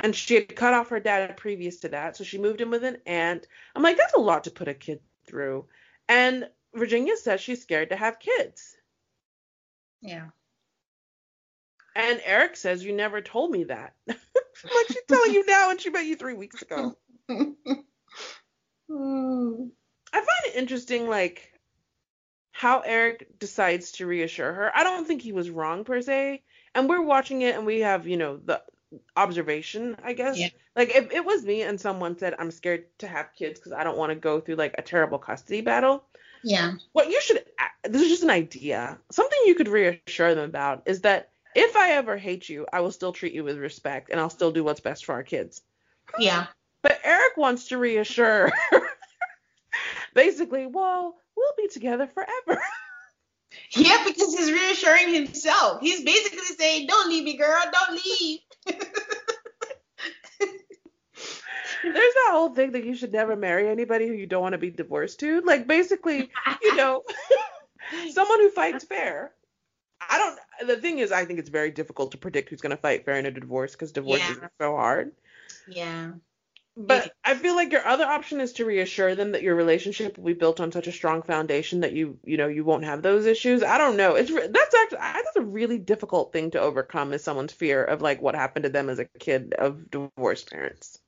[0.03, 2.85] and she had cut off her dad previous to that so she moved in with
[2.85, 3.47] an aunt.
[3.77, 5.67] I'm like that's a lot to put a kid through.
[6.09, 8.77] And virginia says she's scared to have kids.
[10.01, 10.29] Yeah
[11.95, 13.95] and eric says you never told me that
[14.65, 16.97] like she's telling you now and she met you three weeks ago.
[17.29, 17.37] I
[20.19, 21.53] find it interesting, like
[22.53, 24.71] how Eric decides to reassure her.
[24.75, 26.43] I don't think he was wrong per se,
[26.75, 28.63] and we're watching it and we have, you know, the
[29.17, 30.39] observation, I guess.
[30.39, 30.51] Yeah.
[30.77, 33.85] Like if it was me and someone said I'm scared to have kids because I
[33.85, 36.05] don't want to go through like a terrible custody battle.
[36.45, 36.75] Yeah.
[36.93, 38.99] What you should uh, this is just an idea.
[39.11, 42.93] Something you could reassure them about is that if I ever hate you, I will
[42.93, 45.63] still treat you with respect and I'll still do what's best for our kids.
[46.19, 46.47] Yeah.
[46.83, 48.53] But Eric wants to reassure
[50.15, 52.61] basically, well, we'll be together forever.
[53.71, 55.81] Yeah, because he's reassuring himself.
[55.81, 58.41] He's basically saying, Don't leave me, girl, don't leave.
[61.85, 64.59] There's that whole thing that you should never marry anybody who you don't want to
[64.59, 65.41] be divorced to.
[65.43, 66.31] Like basically,
[66.63, 67.03] you know,
[68.11, 69.33] someone who fights fair.
[70.01, 72.77] I don't the thing is, I think it's very difficult to predict who's going to
[72.77, 74.31] fight fair in a divorce because divorce yeah.
[74.33, 75.13] is so hard.
[75.69, 76.13] Yeah.
[76.77, 80.25] But I feel like your other option is to reassure them that your relationship will
[80.25, 83.27] be built on such a strong foundation that you, you know, you won't have those
[83.27, 83.63] issues.
[83.63, 84.17] I don't know.
[84.17, 88.21] It's that's actually that's a really difficult thing to overcome is someone's fear of like
[88.21, 90.99] what happened to them as a kid of divorced parents.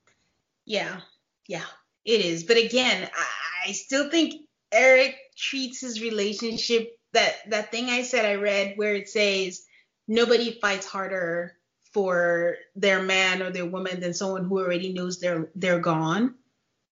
[0.65, 1.01] Yeah,
[1.47, 1.65] yeah,
[2.05, 2.45] it is.
[2.45, 4.35] But again, I, I still think
[4.71, 9.65] Eric treats his relationship that that thing I said I read where it says
[10.07, 11.53] nobody fights harder
[11.93, 16.35] for their man or their woman than someone who already knows they're they're gone.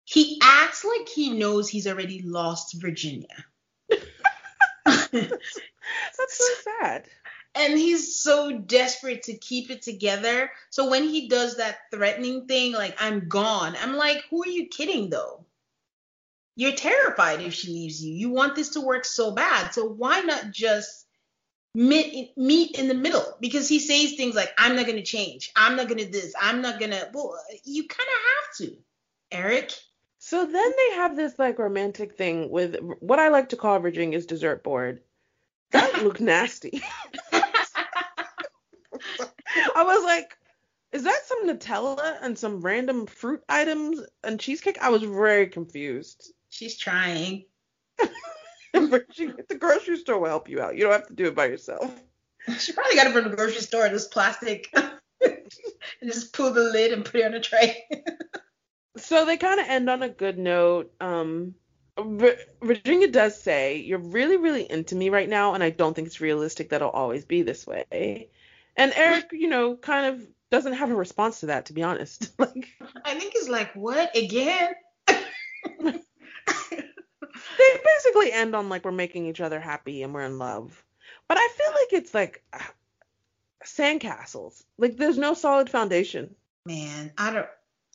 [0.03, 3.45] He acts like he knows he's already lost Virginia.
[5.12, 5.38] That's
[6.29, 7.08] so sad.
[7.55, 10.51] And he's so desperate to keep it together.
[10.69, 14.67] So when he does that threatening thing, like I'm gone, I'm like, who are you
[14.67, 15.45] kidding though?
[16.60, 18.13] You're terrified if she leaves you.
[18.13, 19.74] You want this to work so bad.
[19.74, 21.06] So why not just
[21.74, 23.24] meet, meet in the middle?
[23.39, 25.54] Because he says things like, I'm not going to change.
[25.56, 26.34] I'm not going to this.
[26.38, 27.10] I'm not going to.
[27.13, 28.78] Well, you kind of have to,
[29.32, 29.72] Eric.
[30.17, 34.26] So then they have this like romantic thing with what I like to call Virginia's
[34.26, 35.00] dessert board.
[35.72, 36.84] That looked nasty.
[37.32, 37.41] I
[39.78, 40.36] was like,
[40.91, 44.82] is that some Nutella and some random fruit items and cheesecake?
[44.82, 46.34] I was very confused.
[46.49, 47.45] She's trying.
[48.73, 50.75] the grocery store will help you out.
[50.75, 51.91] You don't have to do it by yourself.
[52.57, 53.89] She probably got it from the grocery store.
[53.89, 54.73] This plastic.
[55.21, 57.88] and just pull the lid and put it on a tray.
[58.97, 60.91] so they kind of end on a good note.
[60.99, 61.55] Um,
[61.97, 66.21] Virginia does say, "You're really, really into me right now, and I don't think it's
[66.21, 68.29] realistic that it'll always be this way."
[68.77, 72.31] And Eric, you know, kind of doesn't have a response to that, to be honest.
[72.39, 72.69] like,
[73.03, 74.73] I think he's like, "What again?"
[76.71, 80.83] they basically end on like we're making each other happy and we're in love.
[81.27, 82.43] But I feel like it's like
[83.65, 84.63] sandcastles.
[84.77, 86.35] Like there's no solid foundation.
[86.65, 87.47] Man, I don't.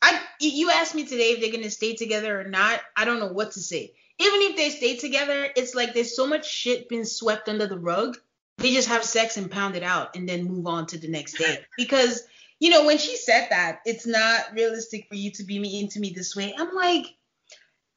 [0.03, 2.81] I you asked me today if they're gonna stay together or not.
[2.97, 3.95] I don't know what to say.
[4.19, 7.79] Even if they stay together, it's like there's so much shit been swept under the
[7.79, 8.17] rug.
[8.59, 11.39] They just have sex and pound it out and then move on to the next
[11.39, 11.65] day.
[11.77, 12.23] Because
[12.61, 15.99] you know when she said that, it's not realistic for you to be me into
[15.99, 16.55] me this way.
[16.57, 17.07] I'm like,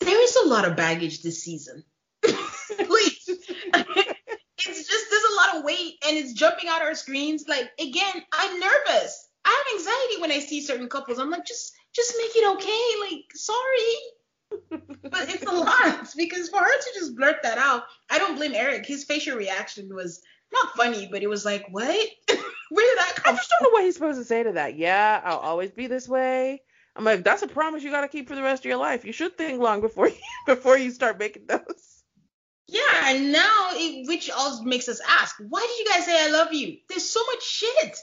[0.08, 1.84] there is a lot of baggage this season.
[2.24, 3.28] Please.
[3.28, 7.46] it's just there's a lot of weight and it's jumping out our screens.
[7.48, 9.28] Like again, I'm nervous.
[9.46, 11.20] I have anxiety when I see certain couples.
[11.20, 13.15] I'm like, just just make it okay.
[13.15, 14.91] Like, sorry.
[15.12, 18.54] but it's a lot because for her to just blurt that out, I don't blame
[18.54, 18.86] Eric.
[18.86, 20.22] His facial reaction was
[20.54, 22.08] not funny, but it was like, what?
[22.70, 24.76] Where did that come I just don't know what he's supposed to say to that.
[24.76, 26.62] Yeah, I'll always be this way.
[26.98, 29.06] I'm like, that's a promise you got to keep for the rest of your life.
[29.06, 32.04] You should think long before you before you start making those.
[32.68, 32.82] Yeah,
[33.16, 36.52] and now it, which also makes us ask, why did you guys say I love
[36.52, 36.80] you?
[36.90, 37.98] There's so much shit.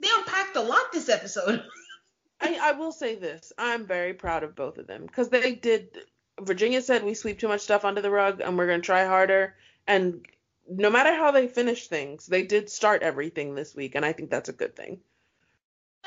[0.00, 1.64] They unpacked a lot this episode.
[2.40, 5.98] I, I will say this: I'm very proud of both of them because they did
[6.40, 9.04] Virginia said we sweep too much stuff under the rug and we're going to try
[9.06, 9.56] harder.
[9.86, 10.26] And
[10.68, 13.94] no matter how they finish things, they did start everything this week.
[13.94, 15.00] And I think that's a good thing.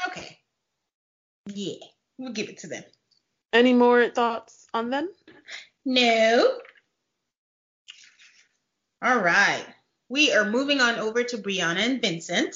[0.08, 0.41] Okay.
[1.48, 1.86] Yeah,
[2.18, 2.84] we'll give it to them.
[3.54, 5.10] Any more thoughts on them?
[5.86, 6.58] No.
[9.02, 9.66] All right.
[10.10, 12.56] We are moving on over to Brianna and Vincent.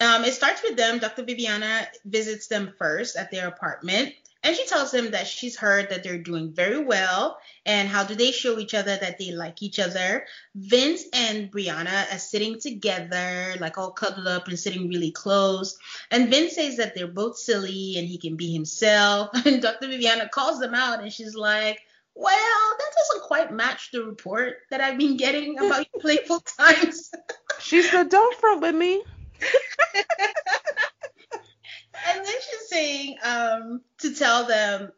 [0.00, 0.98] Um, it starts with them.
[0.98, 1.24] Dr.
[1.24, 4.12] Viviana visits them first at their apartment.
[4.44, 8.14] And she tells him that she's heard that they're doing very well and how do
[8.14, 10.26] they show each other that they like each other.
[10.54, 15.76] Vince and Brianna are sitting together, like all cuddled up and sitting really close.
[16.12, 19.30] And Vince says that they're both silly and he can be himself.
[19.44, 19.88] And Dr.
[19.88, 21.80] Viviana calls them out and she's like,
[22.14, 27.10] well, that doesn't quite match the report that I've been getting about your playful times.
[27.60, 29.02] she said, don't front with me.
[32.06, 34.92] and then she's saying um, to tell them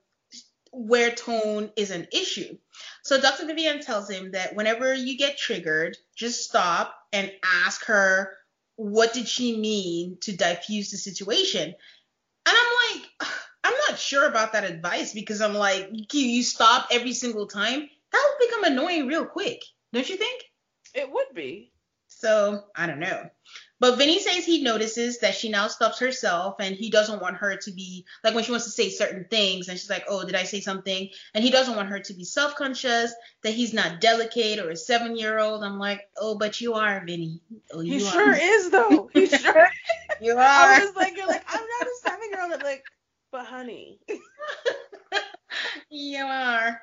[0.73, 2.57] where tone is an issue.
[3.03, 3.47] So Dr.
[3.47, 7.31] Vivian tells him that whenever you get triggered, just stop and
[7.65, 8.37] ask her
[8.77, 11.63] what did she mean to diffuse the situation.
[11.65, 11.77] And
[12.47, 13.11] I'm like,
[13.65, 17.89] I'm not sure about that advice because I'm like, you stop every single time.
[18.13, 20.45] That would become annoying real quick, don't you think?
[20.95, 21.73] It would be.
[22.09, 23.29] So I don't know.
[23.81, 27.57] But Vinny says he notices that she now stops herself and he doesn't want her
[27.57, 30.35] to be like when she wants to say certain things and she's like, oh, did
[30.35, 31.09] I say something?
[31.35, 34.77] And he doesn't want her to be self conscious, that he's not delicate or a
[34.77, 35.65] seven year old.
[35.65, 37.41] I'm like, oh, but you are, Vinny.
[37.73, 38.11] Oh, you he are.
[38.11, 39.11] sure is, though.
[39.15, 39.69] He sure
[40.21, 40.39] You are.
[40.39, 42.63] I was like, you're like, I'm not a seven year old.
[42.63, 42.85] Like,
[43.33, 43.99] but honey.
[45.91, 46.83] you are.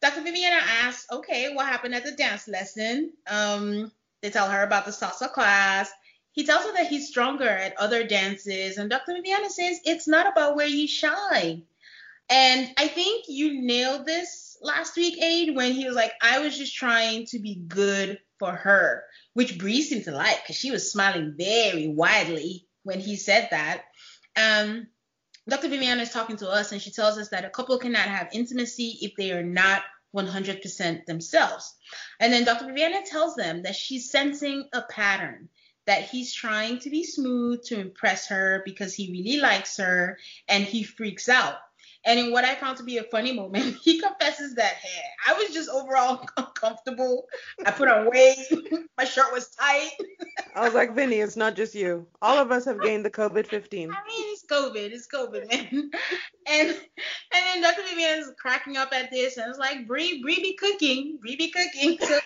[0.00, 0.22] Dr.
[0.22, 3.12] Viviana asks, okay, what happened at the dance lesson?
[3.28, 3.90] Um,
[4.22, 5.90] they tell her about the salsa class.
[6.32, 9.14] He tells her that he's stronger at other dances, and Dr.
[9.14, 11.64] Viviana says it's not about where you shine.
[12.28, 16.56] And I think you nailed this last week, Aid, when he was like, I was
[16.56, 20.92] just trying to be good for her, which Bree seemed to like because she was
[20.92, 23.82] smiling very widely when he said that.
[24.36, 24.86] Um,
[25.48, 25.68] Dr.
[25.68, 28.98] Viviana is talking to us, and she tells us that a couple cannot have intimacy
[29.02, 29.82] if they are not
[30.14, 31.74] 100% themselves.
[32.20, 32.66] And then Dr.
[32.66, 35.48] Viviana tells them that she's sensing a pattern
[35.86, 40.64] that he's trying to be smooth to impress her because he really likes her and
[40.64, 41.56] he freaks out.
[42.04, 45.34] And in what I found to be a funny moment, he confesses that, hey, I
[45.34, 47.26] was just overall uncomfortable.
[47.64, 48.38] I put on weight.
[48.98, 49.90] My shirt was tight.
[50.54, 52.06] I was like, Vinny, it's not just you.
[52.22, 53.90] All of us have gained the COVID 15.
[53.90, 54.92] I mean, it's COVID.
[54.92, 55.90] It's COVID, man.
[56.46, 56.76] And and
[57.32, 57.82] then Dr.
[57.82, 61.18] Vivian is cracking up at this and it's like, Bree, Bree be cooking.
[61.20, 61.98] Bree be cooking.
[62.00, 62.18] So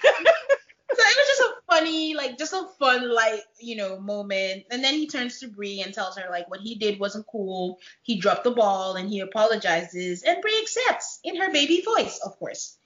[0.90, 4.64] so it was just a funny, like just a fun, like, you know, moment.
[4.70, 7.78] And then he turns to Bree and tells her like what he did wasn't cool.
[8.02, 10.22] He dropped the ball and he apologizes.
[10.22, 12.76] And Bree accepts in her baby voice, of course.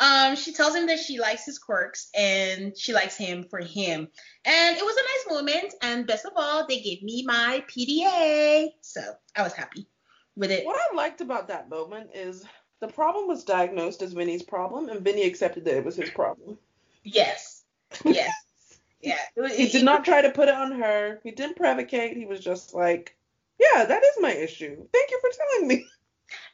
[0.00, 4.08] Um, she tells him that she likes his quirks and she likes him for him.
[4.44, 5.74] And it was a nice moment.
[5.82, 8.70] And best of all, they gave me my PDA.
[8.80, 9.00] So
[9.36, 9.86] I was happy
[10.36, 10.64] with it.
[10.64, 12.44] What I liked about that moment is
[12.80, 16.58] the problem was diagnosed as Vinny's problem, and Vinny accepted that it was his problem.
[17.02, 17.64] Yes.
[18.04, 18.32] Yes.
[19.00, 19.18] yeah.
[19.56, 21.20] he did not try to put it on her.
[21.22, 22.16] He didn't provocate.
[22.16, 23.16] He was just like,
[23.58, 24.76] yeah, that is my issue.
[24.92, 25.86] Thank you for telling me.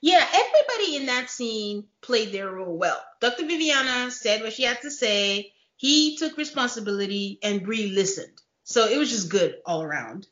[0.01, 3.01] Yeah, everybody in that scene played their role well.
[3.21, 3.47] Dr.
[3.47, 5.53] Viviana said what she had to say.
[5.77, 8.43] He took responsibility and Bree listened.
[8.65, 10.27] So it was just good all around.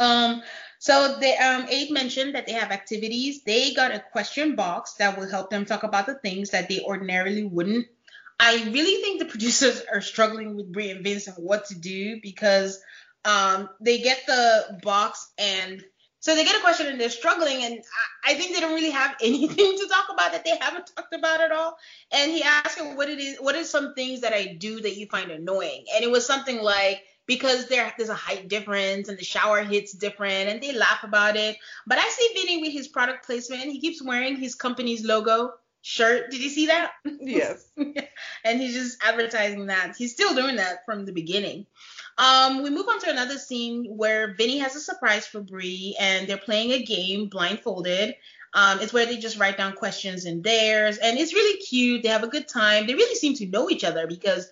[0.00, 0.42] Um,
[0.80, 3.44] so the um, Aid mentioned that they have activities.
[3.44, 6.80] They got a question box that will help them talk about the things that they
[6.80, 7.86] ordinarily wouldn't
[8.42, 12.20] I really think the producers are struggling with Bree and Vince and what to do
[12.20, 12.80] because
[13.24, 15.82] um, they get the box and
[16.18, 17.82] so they get a question and they're struggling and
[18.24, 21.14] I, I think they don't really have anything to talk about that they haven't talked
[21.14, 21.76] about at all.
[22.10, 24.96] And he asked him what it is, what are some things that I do that
[24.96, 25.84] you find annoying?
[25.94, 29.92] And it was something like because there there's a height difference and the shower hits
[29.92, 31.56] different and they laugh about it.
[31.86, 33.64] But I see Vinny with his product placement.
[33.64, 35.52] He keeps wearing his company's logo
[35.82, 36.30] shirt.
[36.30, 36.92] Did you see that?
[37.04, 37.68] Yes.
[37.76, 39.94] and he's just advertising that.
[39.96, 41.66] He's still doing that from the beginning.
[42.18, 46.26] Um, we move on to another scene where Vinny has a surprise for Bree, and
[46.26, 48.14] they're playing a game blindfolded.
[48.54, 52.02] Um, it's where they just write down questions in theirs, and it's really cute.
[52.02, 52.86] They have a good time.
[52.86, 54.50] They really seem to know each other because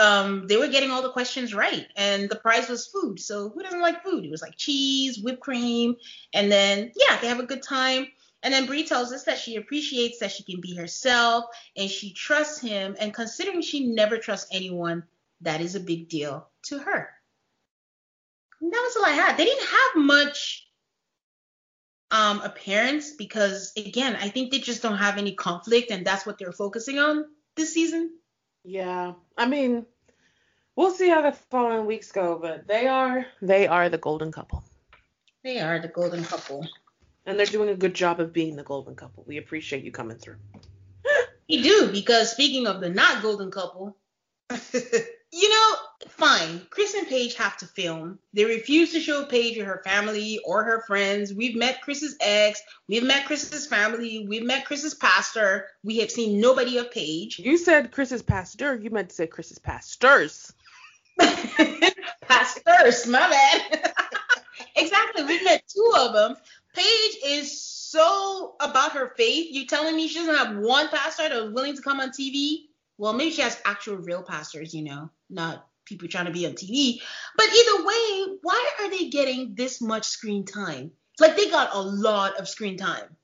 [0.00, 3.20] um, they were getting all the questions right, and the prize was food.
[3.20, 4.24] So who doesn't like food?
[4.24, 5.96] It was like cheese, whipped cream,
[6.32, 8.06] and then yeah, they have a good time.
[8.44, 12.12] And then Bree tells us that she appreciates that she can be herself and she
[12.12, 12.94] trusts him.
[13.00, 15.04] And considering she never trusts anyone,
[15.40, 17.08] that is a big deal to her.
[18.60, 19.38] And that was all I had.
[19.38, 20.68] They didn't have much
[22.10, 26.38] um, appearance because again, I think they just don't have any conflict and that's what
[26.38, 27.24] they're focusing on
[27.56, 28.10] this season.
[28.62, 29.14] Yeah.
[29.38, 29.86] I mean,
[30.76, 34.64] we'll see how the following weeks go, but they are they are the golden couple.
[35.42, 36.66] They are the golden couple.
[37.26, 39.24] And they're doing a good job of being the golden couple.
[39.26, 40.36] We appreciate you coming through.
[41.48, 43.96] we do, because speaking of the not golden couple,
[44.72, 45.74] you know,
[46.08, 46.60] fine.
[46.70, 48.18] Chris and Paige have to film.
[48.34, 51.32] They refuse to show Paige or her family or her friends.
[51.32, 52.62] We've met Chris's ex.
[52.88, 54.26] We've met Chris's family.
[54.28, 55.68] We've met Chris's pastor.
[55.82, 57.38] We have seen nobody of Paige.
[57.38, 58.76] You said Chris's pastor.
[58.76, 60.52] You meant to say Chris's pastors.
[62.20, 63.92] pastors, my bad.
[64.76, 65.24] exactly.
[65.24, 66.36] We've met two of them.
[66.74, 69.54] Paige is so about her faith.
[69.54, 72.66] You telling me she doesn't have one pastor that was willing to come on TV?
[72.98, 76.52] Well, maybe she has actual real pastors, you know, not people trying to be on
[76.52, 77.00] TV.
[77.36, 80.92] But either way, why are they getting this much screen time?
[81.20, 83.16] Like they got a lot of screen time.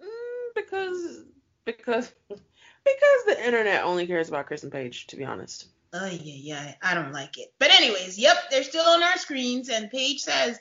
[0.00, 1.24] Mm, because
[1.64, 5.66] because because the internet only cares about Chris and Paige, to be honest.
[5.92, 7.52] Oh yeah, yeah, I don't like it.
[7.58, 10.58] But anyways, yep, they're still on our screens, and Paige says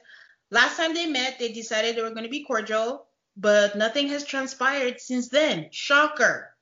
[0.52, 4.26] last time they met, they decided they were going to be cordial, but nothing has
[4.26, 5.68] transpired since then.
[5.72, 6.54] Shocker.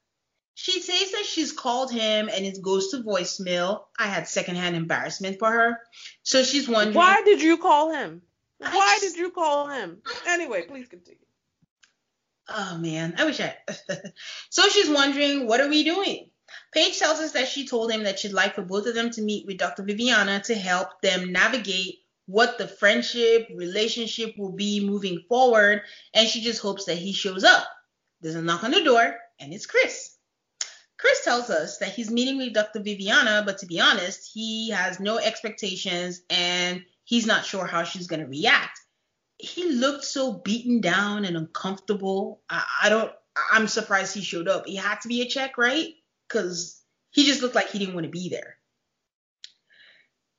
[0.54, 3.84] She says that she's called him and it goes to voicemail.
[4.00, 5.80] I had secondhand embarrassment for her.
[6.24, 8.24] So she's wondering Why did you call him?
[8.58, 10.02] Why just, did you call him?
[10.28, 11.20] Anyway, please continue.
[12.50, 13.56] Oh man, I wish I
[14.50, 16.32] So she's wondering, what are we doing?
[16.74, 19.22] Paige tells us that she told him that she'd like for both of them to
[19.22, 19.84] meet with Dr.
[19.84, 25.82] Viviana to help them navigate what the friendship, relationship will be moving forward,
[26.14, 27.66] and she just hopes that he shows up.
[28.22, 30.18] There's a knock on the door, and it's Chris.
[31.00, 32.82] Chris tells us that he's meeting with Dr.
[32.82, 38.08] Viviana, but to be honest, he has no expectations and he's not sure how she's
[38.08, 38.80] going to react.
[39.38, 42.42] He looked so beaten down and uncomfortable.
[42.50, 43.12] I, I, don't,
[43.52, 44.66] I'm surprised he showed up.
[44.66, 45.94] He had to be a check, right?
[46.28, 48.57] Because he just looked like he didn't want to be there.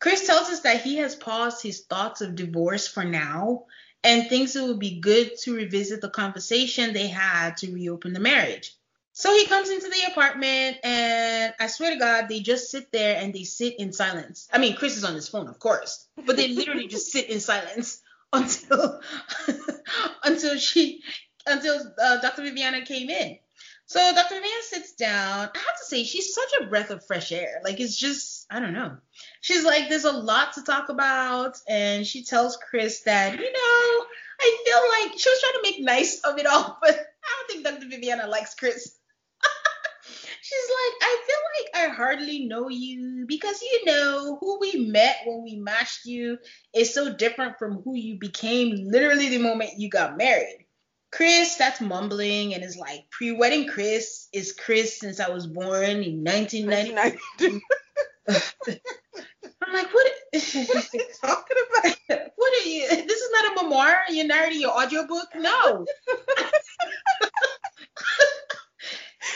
[0.00, 3.64] Chris tells us that he has paused his thoughts of divorce for now
[4.04, 8.20] and thinks it would be good to revisit the conversation they had to reopen the
[8.20, 8.74] marriage.
[9.12, 13.20] So he comes into the apartment, and I swear to God, they just sit there
[13.20, 14.48] and they sit in silence.
[14.52, 17.40] I mean, Chris is on his phone, of course, but they literally just sit in
[17.40, 18.00] silence
[18.32, 19.00] until
[20.22, 21.02] until she
[21.48, 22.42] until uh, Dr.
[22.42, 23.38] Viviana came in.
[23.86, 24.34] So Dr.
[24.34, 25.48] Viviana sits down.
[25.52, 27.60] I have to say, she's such a breath of fresh air.
[27.64, 28.96] Like it's just, I don't know.
[29.40, 34.06] She's like, there's a lot to talk about, and she tells Chris that, you know,
[34.40, 37.50] I feel like she was trying to make nice of it all, but I don't
[37.50, 37.88] think Dr.
[37.88, 38.94] Viviana likes Chris.
[40.40, 45.18] She's like, I feel like I hardly know you because you know who we met
[45.26, 46.38] when we matched you
[46.74, 50.64] is so different from who you became literally the moment you got married.
[51.10, 56.24] Chris, that's mumbling and is like pre-wedding Chris is Chris since I was born in
[56.24, 57.60] 1990.
[58.28, 60.06] I'm like, what?
[60.32, 61.96] what are you talking about?
[62.36, 62.88] What are you?
[62.88, 63.96] This is not a memoir.
[64.08, 65.28] You're not narrating your audiobook.
[65.36, 65.86] No.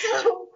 [0.03, 0.49] so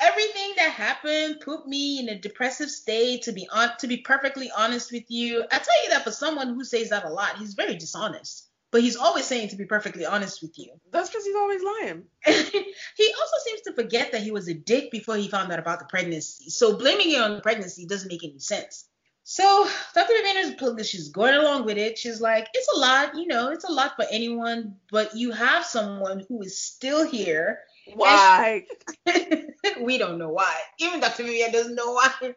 [0.00, 4.50] everything that happened put me in a depressive state to be on to be perfectly
[4.56, 7.54] honest with you i tell you that for someone who says that a lot he's
[7.54, 11.36] very dishonest but he's always saying to be perfectly honest with you that's because he's
[11.36, 15.50] always lying he also seems to forget that he was a dick before he found
[15.52, 18.84] out about the pregnancy so blaming it on the pregnancy doesn't make any sense
[19.30, 20.14] so Dr.
[20.14, 21.98] Viviana's she's going along with it.
[21.98, 25.66] She's like, it's a lot, you know, it's a lot for anyone, but you have
[25.66, 27.58] someone who is still here
[27.94, 28.64] why?
[29.80, 30.54] we don't know why.
[30.78, 31.24] Even Dr.
[31.24, 32.12] Vivian doesn't know why.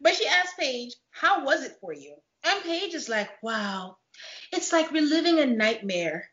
[0.00, 2.14] But she asked Paige, How was it for you?
[2.44, 3.96] And Paige is like, Wow,
[4.52, 6.28] it's like reliving a nightmare.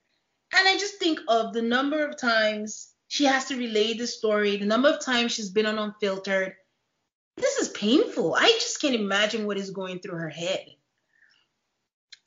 [0.54, 4.58] And I just think of the number of times she has to relay the story,
[4.58, 6.56] the number of times she's been on Unfiltered.
[7.38, 8.36] This is painful.
[8.36, 10.66] I just can't imagine what is going through her head.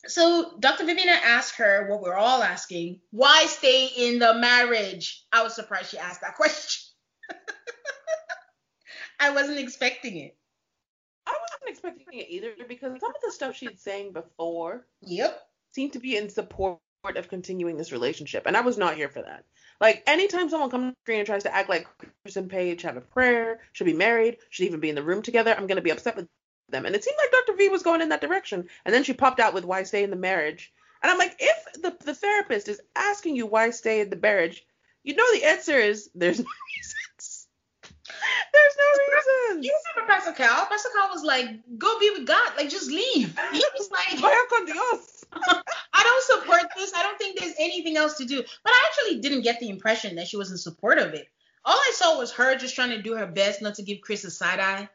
[0.06, 0.84] So Dr.
[0.84, 5.24] Viviana asked her what we're all asking, why stay in the marriage?
[5.32, 6.82] I was surprised she asked that question.
[9.20, 10.36] I wasn't expecting it.
[11.72, 15.40] Expecting it either because some of the stuff she'd saying before yep.
[15.72, 16.78] seemed to be in support
[17.16, 18.44] of continuing this relationship.
[18.46, 19.44] And I was not here for that.
[19.80, 21.88] Like anytime someone comes the screen and tries to act like
[22.22, 25.22] Chris and Paige have a prayer, should be married, should even be in the room
[25.22, 26.28] together, I'm gonna be upset with
[26.68, 26.86] them.
[26.86, 27.56] And it seemed like Dr.
[27.56, 28.68] V was going in that direction.
[28.84, 30.72] And then she popped out with why stay in the marriage.
[31.02, 34.64] And I'm like, if the, the therapist is asking you why stay in the marriage,
[35.02, 36.46] you know the answer is there's no
[36.76, 36.91] reasons.
[38.76, 39.62] There's no reason.
[39.62, 40.66] You remember Pastor Cal?
[40.66, 41.46] Pastor Cal was like,
[41.78, 42.52] go be with God.
[42.56, 43.38] Like, just leave.
[43.52, 45.24] He was like, Vaya con Dios.
[45.32, 45.62] I
[45.94, 46.92] I don't support this.
[46.94, 48.42] I don't think there's anything else to do.
[48.64, 51.26] But I actually didn't get the impression that she was in support of it.
[51.64, 54.24] All I saw was her just trying to do her best not to give Chris
[54.24, 54.88] a side eye.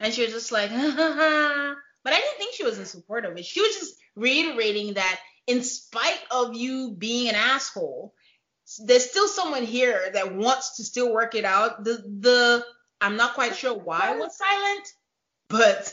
[0.00, 1.74] And she was just like, ha ha ha.
[2.02, 3.46] But I didn't think she was in support of it.
[3.46, 8.14] She was just reiterating that in spite of you being an asshole,
[8.84, 11.84] there's still someone here that wants to still work it out.
[11.84, 12.64] The the
[13.02, 14.94] I'm not quite sure why it was silent,
[15.48, 15.92] but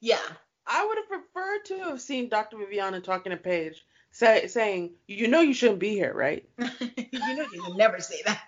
[0.00, 0.18] yeah.
[0.66, 2.58] I would have preferred to have seen Dr.
[2.58, 7.46] Viviana talking to Paige, say, saying, "You know you shouldn't be here, right?" you know
[7.52, 8.42] you would never say that.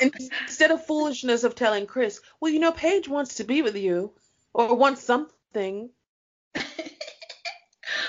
[0.00, 4.12] Instead of foolishness of telling Chris, "Well, you know Paige wants to be with you,
[4.52, 5.90] or wants something."
[6.54, 6.72] well,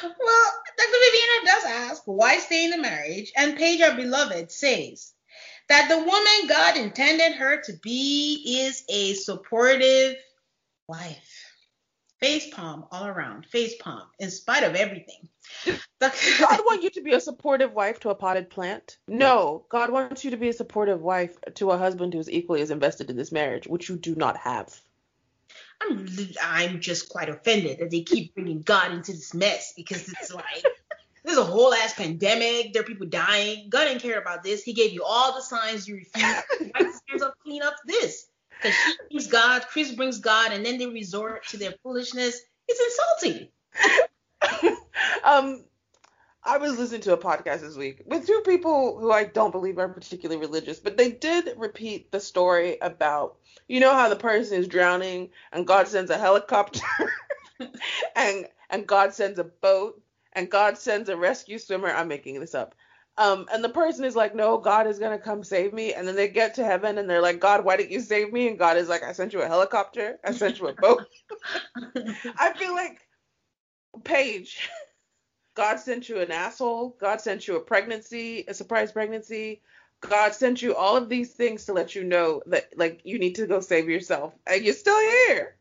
[0.03, 0.99] Dr.
[1.03, 5.14] Viviana does ask, "Why stay in the marriage?" And Paige, our beloved, says
[5.69, 10.15] that the woman God intended her to be is a supportive
[10.87, 11.45] wife
[12.25, 15.27] face palm all around, face palm, in spite of everything.
[15.99, 18.97] God want you to be a supportive wife to a potted plant?
[19.07, 22.71] No, God wants you to be a supportive wife to a husband who's equally as
[22.71, 24.73] invested in this marriage, which you do not have.
[25.81, 26.07] I'm
[26.41, 30.65] I'm just quite offended that they keep bringing God into this mess because it's like
[31.25, 32.73] there's a whole ass pandemic.
[32.73, 33.69] There are people dying.
[33.69, 34.63] God didn't care about this.
[34.63, 36.43] He gave you all the signs you refuse.
[36.59, 38.27] Why does hands up clean up this?
[38.61, 42.39] because she brings God, Chris brings God, and then they resort to their foolishness.
[42.67, 43.47] It's insulting.
[45.23, 45.63] um,
[46.43, 49.77] I was listening to a podcast this week with two people who I don't believe
[49.77, 54.59] are particularly religious, but they did repeat the story about you know how the person
[54.59, 56.85] is drowning and God sends a helicopter
[58.15, 60.01] and and God sends a boat
[60.35, 61.89] and God sends a rescue swimmer.
[61.89, 62.75] I'm making this up.
[63.17, 65.93] Um, and the person is like, no, God is gonna come save me.
[65.93, 68.49] And then they get to heaven and they're like, God, why didn't you save me?
[68.49, 70.19] And God is like, I sent you a helicopter.
[70.23, 71.05] I sent you a boat.
[72.37, 72.99] I feel like
[74.03, 74.69] Paige,
[75.55, 76.97] God sent you an asshole.
[76.99, 79.61] God sent you a pregnancy, a surprise pregnancy.
[80.01, 83.35] God sent you all of these things to let you know that like you need
[83.35, 85.55] to go save yourself, and you're still here.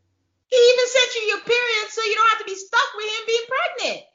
[0.47, 3.25] He even sent you your period so you don't have to be stuck with him
[3.25, 4.05] being pregnant.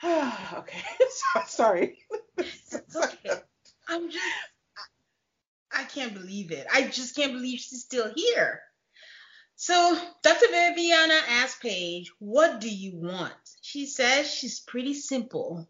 [0.04, 0.82] okay.
[1.46, 1.98] Sorry.
[2.38, 3.40] okay.
[3.88, 4.24] I'm just
[5.72, 6.66] I, I can't believe it.
[6.72, 8.60] I just can't believe she's still here.
[9.56, 10.46] So Dr.
[10.50, 13.34] Viviana asked Paige, what do you want?
[13.60, 15.68] She says she's pretty simple.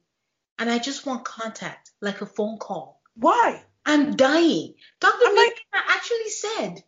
[0.58, 3.00] And I just want contact, like a phone call.
[3.14, 3.64] Why?
[3.84, 4.74] I'm dying.
[5.00, 5.14] Dr.
[5.26, 6.84] I'm Viviana like, actually said,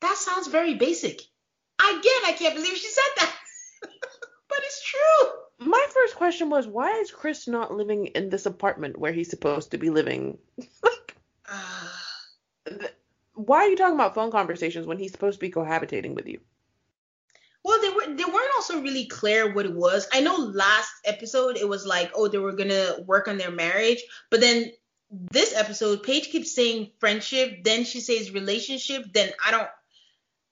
[0.00, 1.20] that sounds very basic.
[1.80, 3.34] Again, I can't believe she said that.
[4.48, 8.98] but it's true my first question was why is Chris not living in this apartment
[8.98, 10.38] where he's supposed to be living?
[10.82, 11.16] like,
[13.34, 16.40] why are you talking about phone conversations when he's supposed to be cohabitating with you?
[17.64, 20.06] Well, they were they weren't also really clear what it was.
[20.12, 24.04] I know last episode it was like, oh, they were gonna work on their marriage,
[24.30, 24.70] but then
[25.10, 29.68] this episode, Paige keeps saying friendship, then she says relationship, then I don't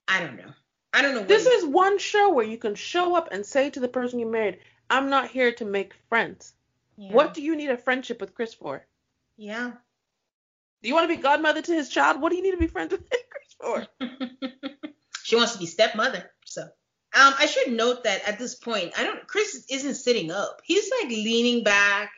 [0.07, 0.53] I don't know.
[0.91, 1.23] I don't know.
[1.23, 4.27] This is one show where you can show up and say to the person you
[4.27, 6.53] married, I'm not here to make friends.
[6.97, 7.13] Yeah.
[7.13, 8.85] What do you need a friendship with Chris for?
[9.37, 9.71] Yeah.
[10.81, 12.21] Do you want to be godmother to his child?
[12.21, 13.87] What do you need to be friends with Chris for?
[15.23, 16.29] she wants to be stepmother.
[16.45, 19.25] So, um, I should note that at this point, I don't.
[19.27, 20.61] Chris isn't sitting up.
[20.63, 22.11] He's like leaning back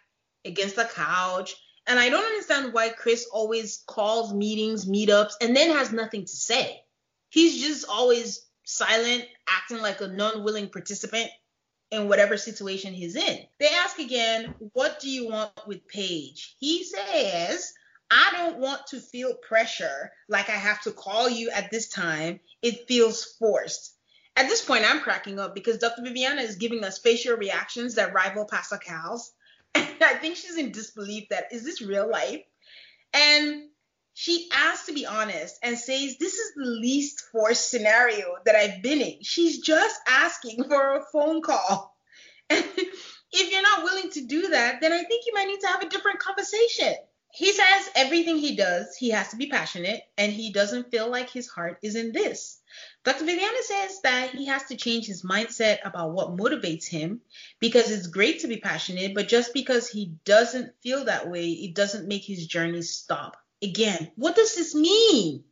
[0.44, 1.56] against the couch,
[1.88, 6.36] and I don't understand why Chris always calls meetings, meetups, and then has nothing to
[6.36, 6.82] say.
[7.30, 11.30] He's just always silent, acting like a non-willing participant
[11.96, 13.40] in whatever situation he's in.
[13.60, 16.56] They ask again, What do you want with Paige?
[16.60, 17.74] He says,
[18.12, 22.40] I don't want to feel pressure like I have to call you at this time.
[22.62, 23.96] It feels forced.
[24.36, 26.04] At this point, I'm cracking up because Dr.
[26.04, 29.32] Viviana is giving us facial reactions that rival Pastor Cal's.
[29.76, 32.44] I think she's in disbelief that is this real life?
[33.14, 33.70] And
[34.18, 38.82] she asks to be honest and says this is the least forced scenario that I've
[38.82, 39.18] been in.
[39.22, 41.94] She's just asking for a phone call.
[42.50, 42.64] And
[43.32, 45.82] if you're not willing to do that, then I think you might need to have
[45.82, 46.94] a different conversation.
[47.34, 51.30] He says everything he does, he has to be passionate, and he doesn't feel like
[51.30, 52.62] his heart is in this.
[53.04, 53.26] Dr.
[53.26, 57.20] Viviana says that he has to change his mindset about what motivates him
[57.60, 61.76] because it's great to be passionate, but just because he doesn't feel that way, it
[61.76, 63.36] doesn't make his journey stop.
[63.62, 65.44] Again, what does this mean?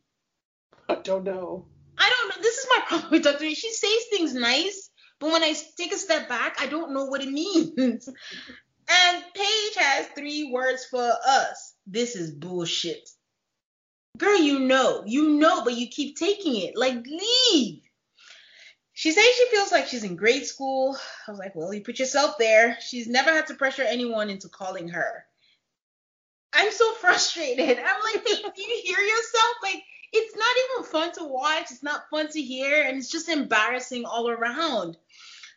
[0.88, 1.66] I don't know.
[1.96, 2.42] I don't know.
[2.42, 3.50] This is my problem with Dr.
[3.54, 4.90] She says things nice,
[5.20, 8.08] but when I take a step back, I don't know what it means.
[8.88, 11.74] and Paige has three words for us.
[11.86, 13.08] This is bullshit.
[14.18, 16.76] Girl, you know, you know, but you keep taking it.
[16.76, 17.80] Like, leave.
[18.92, 20.96] She says she feels like she's in grade school.
[21.26, 22.78] I was like, well, you put yourself there.
[22.80, 25.26] She's never had to pressure anyone into calling her.
[26.54, 27.78] I'm so frustrated.
[27.78, 29.54] I'm like, do you hear yourself?
[29.62, 29.82] Like,
[30.12, 31.72] it's not even fun to watch.
[31.72, 34.96] It's not fun to hear, and it's just embarrassing all around.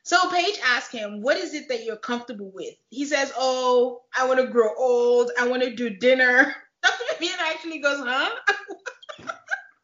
[0.03, 2.73] So Paige asked him, What is it that you're comfortable with?
[2.89, 5.31] He says, Oh, I want to grow old.
[5.39, 6.55] I want to do dinner.
[6.83, 7.03] Dr.
[7.19, 8.29] Vivian actually goes, Huh?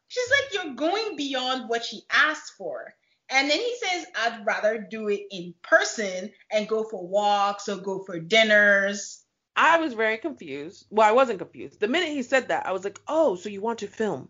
[0.08, 2.94] She's like, You're going beyond what she asked for.
[3.28, 7.76] And then he says, I'd rather do it in person and go for walks or
[7.76, 9.23] go for dinners.
[9.56, 10.86] I was very confused.
[10.90, 11.80] Well, I wasn't confused.
[11.80, 14.28] The minute he said that, I was like, "Oh, so you want to film?"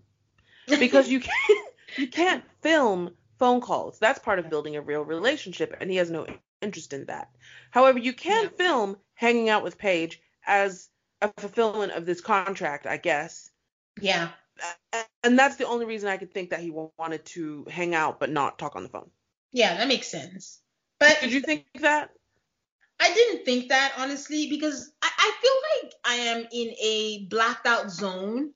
[0.66, 3.98] Because you can't you can't film phone calls.
[3.98, 6.26] That's part of building a real relationship, and he has no
[6.60, 7.30] interest in that.
[7.70, 8.50] However, you can yeah.
[8.56, 10.88] film hanging out with Paige as
[11.22, 13.50] a fulfillment of this contract, I guess.
[14.00, 14.30] Yeah.
[15.22, 18.30] And that's the only reason I could think that he wanted to hang out but
[18.30, 19.10] not talk on the phone.
[19.52, 20.60] Yeah, that makes sense.
[20.98, 22.10] But did you think that?
[23.00, 27.66] I didn't think that honestly because I, I feel like I am in a blacked
[27.66, 28.52] out zone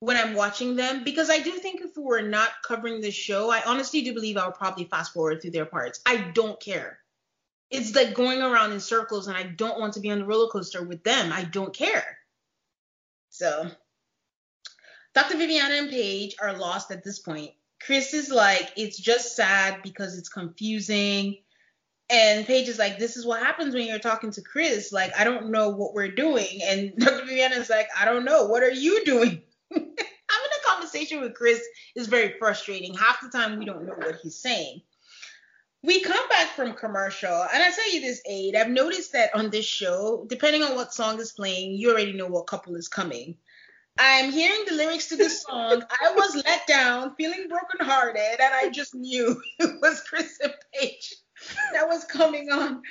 [0.00, 3.50] when I'm watching them because I do think if we were not covering the show,
[3.50, 6.00] I honestly do believe I would probably fast forward through their parts.
[6.06, 6.98] I don't care.
[7.70, 10.48] It's like going around in circles and I don't want to be on the roller
[10.50, 11.32] coaster with them.
[11.32, 12.18] I don't care.
[13.28, 13.70] So
[15.14, 15.36] Dr.
[15.36, 17.52] Viviana and Paige are lost at this point.
[17.80, 21.36] Chris is like, it's just sad because it's confusing.
[22.10, 24.92] And Paige is like, this is what happens when you're talking to Chris.
[24.92, 26.60] Like, I don't know what we're doing.
[26.64, 27.24] And Dr.
[27.24, 28.46] Viviana is like, I don't know.
[28.46, 29.42] What are you doing?
[29.72, 31.62] Having a conversation with Chris
[31.94, 32.94] is very frustrating.
[32.94, 34.80] Half the time we don't know what he's saying.
[35.82, 39.48] We come back from commercial, and I tell you this, Aid, I've noticed that on
[39.48, 43.34] this show, depending on what song is playing, you already know what couple is coming.
[43.98, 45.82] I'm hearing the lyrics to this song.
[46.02, 51.14] I was let down, feeling brokenhearted, and I just knew it was Chris and Paige
[51.72, 52.82] that was coming on.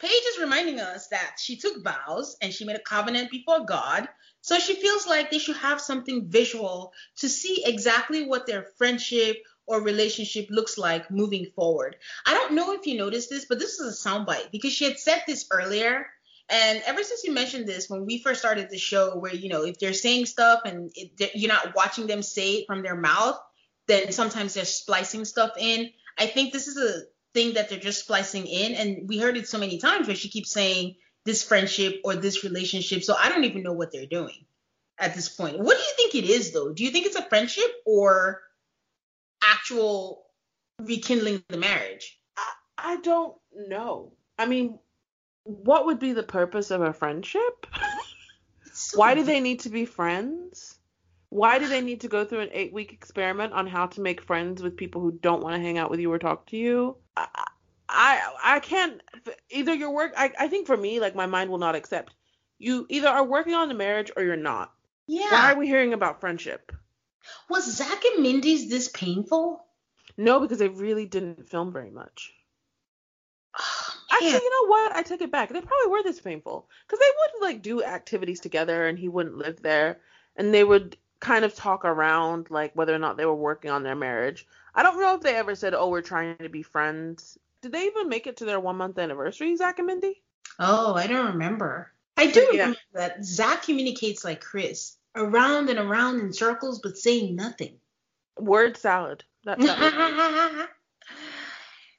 [0.00, 4.08] Paige is reminding us that she took vows and she made a covenant before God
[4.42, 9.36] so she feels like they should have something visual to see exactly what their friendship
[9.66, 11.96] or relationship looks like moving forward.
[12.26, 14.98] I don't know if you noticed this, but this is a soundbite because she had
[14.98, 16.06] said this earlier.
[16.48, 19.64] And ever since you mentioned this, when we first started the show, where you know
[19.64, 23.38] if they're saying stuff and it, you're not watching them say it from their mouth,
[23.86, 25.90] then sometimes they're splicing stuff in.
[26.18, 27.02] I think this is a
[27.34, 30.28] thing that they're just splicing in, and we heard it so many times where she
[30.28, 33.04] keeps saying this friendship or this relationship.
[33.04, 34.44] So I don't even know what they're doing
[34.98, 35.58] at this point.
[35.58, 36.72] What do you think it is though?
[36.72, 38.40] Do you think it's a friendship or
[39.42, 40.26] actual
[40.80, 42.18] rekindling the marriage?
[42.36, 44.12] I, I don't know.
[44.38, 44.78] I mean,
[45.44, 47.66] what would be the purpose of a friendship?
[48.72, 50.78] So Why do they need to be friends?
[51.30, 54.20] Why do they need to go through an eight week experiment on how to make
[54.20, 56.96] friends with people who don't want to hang out with you or talk to you?
[57.16, 57.28] I,
[57.88, 59.00] I I can't
[59.48, 62.14] either you're work I, I think for me like my mind will not accept
[62.58, 64.72] you either are working on the marriage or you're not.
[65.06, 65.30] Yeah.
[65.30, 66.70] Why are we hearing about friendship?
[67.48, 69.64] Was Zach and Mindy's this painful?
[70.16, 72.32] No, because they really didn't film very much.
[73.58, 74.94] Oh, Actually, you know what?
[74.94, 75.48] I take it back.
[75.48, 79.36] They probably were this painful because they would like do activities together, and he wouldn't
[79.38, 80.00] live there,
[80.36, 83.82] and they would kind of talk around like whether or not they were working on
[83.82, 84.46] their marriage.
[84.74, 87.86] I don't know if they ever said, "Oh, we're trying to be friends." did they
[87.86, 90.22] even make it to their one month anniversary, Zach and Mindy?
[90.58, 91.92] Oh, I don't remember.
[92.16, 92.60] I do yeah.
[92.62, 97.76] remember that Zach communicates like Chris, around and around in circles, but saying nothing.
[98.38, 99.24] Word salad.
[99.44, 99.64] That's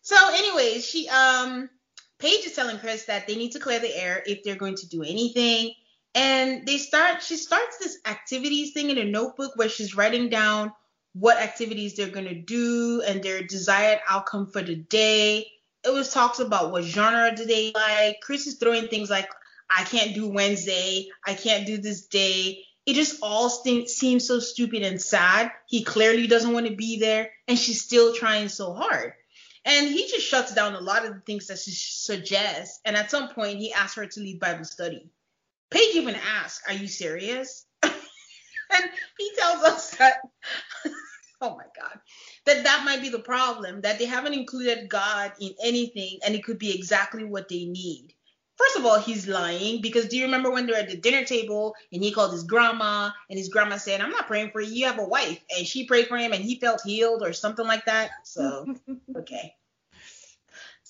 [0.01, 1.69] so, anyways, she um
[2.19, 4.87] Paige is telling Chris that they need to clear the air if they're going to
[4.87, 5.73] do anything.
[6.13, 10.73] And they start she starts this activities thing in a notebook where she's writing down
[11.13, 15.47] what activities they're going to do and their desired outcome for the day.
[15.83, 18.19] It was talks about what genre do they like.
[18.21, 19.29] Chris is throwing things like,
[19.69, 22.63] I can't do Wednesday, I can't do this day.
[22.85, 25.51] It just all st- seems so stupid and sad.
[25.67, 29.13] He clearly doesn't want to be there, and she's still trying so hard.
[29.63, 32.79] And he just shuts down a lot of the things that she suggests.
[32.83, 35.09] And at some point, he asks her to lead Bible study.
[35.71, 37.65] Paige even asks, Are you serious?
[37.83, 37.93] and
[39.17, 40.17] he tells us that
[41.41, 41.99] oh my god
[42.45, 46.43] that that might be the problem that they haven't included god in anything and it
[46.43, 48.13] could be exactly what they need.
[48.57, 51.73] First of all he's lying because do you remember when they're at the dinner table
[51.91, 54.85] and he called his grandma and his grandma said i'm not praying for you you
[54.85, 57.85] have a wife and she prayed for him and he felt healed or something like
[57.85, 58.11] that?
[58.23, 58.75] So
[59.17, 59.55] okay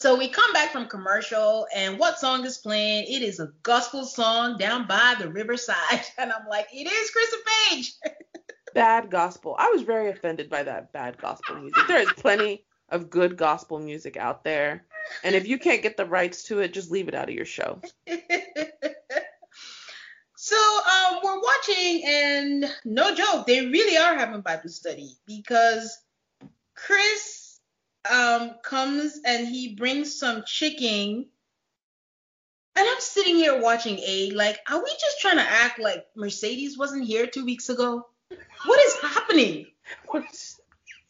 [0.01, 3.03] so we come back from commercial, and what song is playing?
[3.03, 5.77] It is a gospel song down by the riverside.
[6.17, 7.93] And I'm like, it is Chris and Paige.
[8.73, 9.55] bad gospel.
[9.59, 11.83] I was very offended by that bad gospel music.
[11.87, 14.85] There is plenty of good gospel music out there.
[15.23, 17.45] And if you can't get the rights to it, just leave it out of your
[17.45, 17.79] show.
[20.35, 25.95] so um, we're watching, and no joke, they really are having Bible study because
[26.75, 27.40] Chris
[28.09, 31.25] um, comes and he brings some chicken.
[32.75, 36.77] And I'm sitting here watching A, like, are we just trying to act like Mercedes
[36.77, 38.07] wasn't here two weeks ago?
[38.65, 39.67] What is happening?
[40.07, 40.59] What's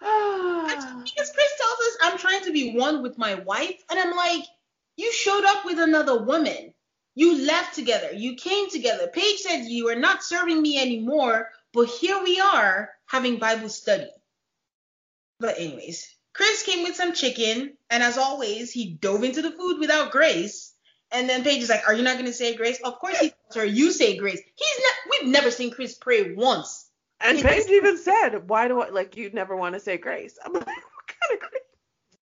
[0.00, 4.44] because Chris tells us I'm trying to be one with my wife, and I'm like,
[4.96, 6.72] you showed up with another woman.
[7.14, 8.12] You left together.
[8.12, 9.08] You came together.
[9.08, 14.08] Paige said you are not serving me anymore, but here we are having Bible study.
[15.40, 19.78] But anyways, Chris came with some chicken, and as always, he dove into the food
[19.78, 20.74] without grace.
[21.10, 23.30] And then Paige is like, "Are you not going to say grace?" Of course he
[23.30, 24.94] tells her, "You say grace." He's not.
[25.10, 26.90] We've never seen Chris pray once.
[27.20, 30.52] And Paige even said, "Why do I like you never want to say grace?" I'm
[30.52, 30.76] like, "What
[31.06, 31.62] kind of grace?"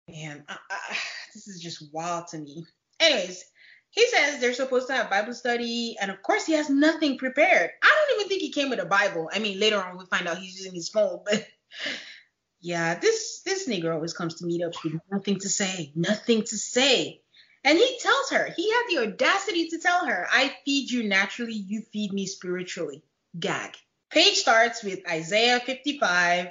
[0.08, 0.96] Man, I, I,
[1.34, 2.64] this is just wild to me.
[3.00, 3.44] Anyways,
[3.90, 7.70] he says they're supposed to have Bible study, and of course he has nothing prepared.
[7.82, 9.28] I don't even think he came with a Bible.
[9.32, 11.44] I mean, later on we find out he's using his phone, but
[12.66, 17.20] yeah, this this nigger always comes to meetups with nothing to say, nothing to say.
[17.62, 21.52] And he tells her, he had the audacity to tell her, I feed you naturally,
[21.52, 23.04] you feed me spiritually.
[23.38, 23.76] Gag.
[24.10, 26.48] Paige starts with Isaiah 55,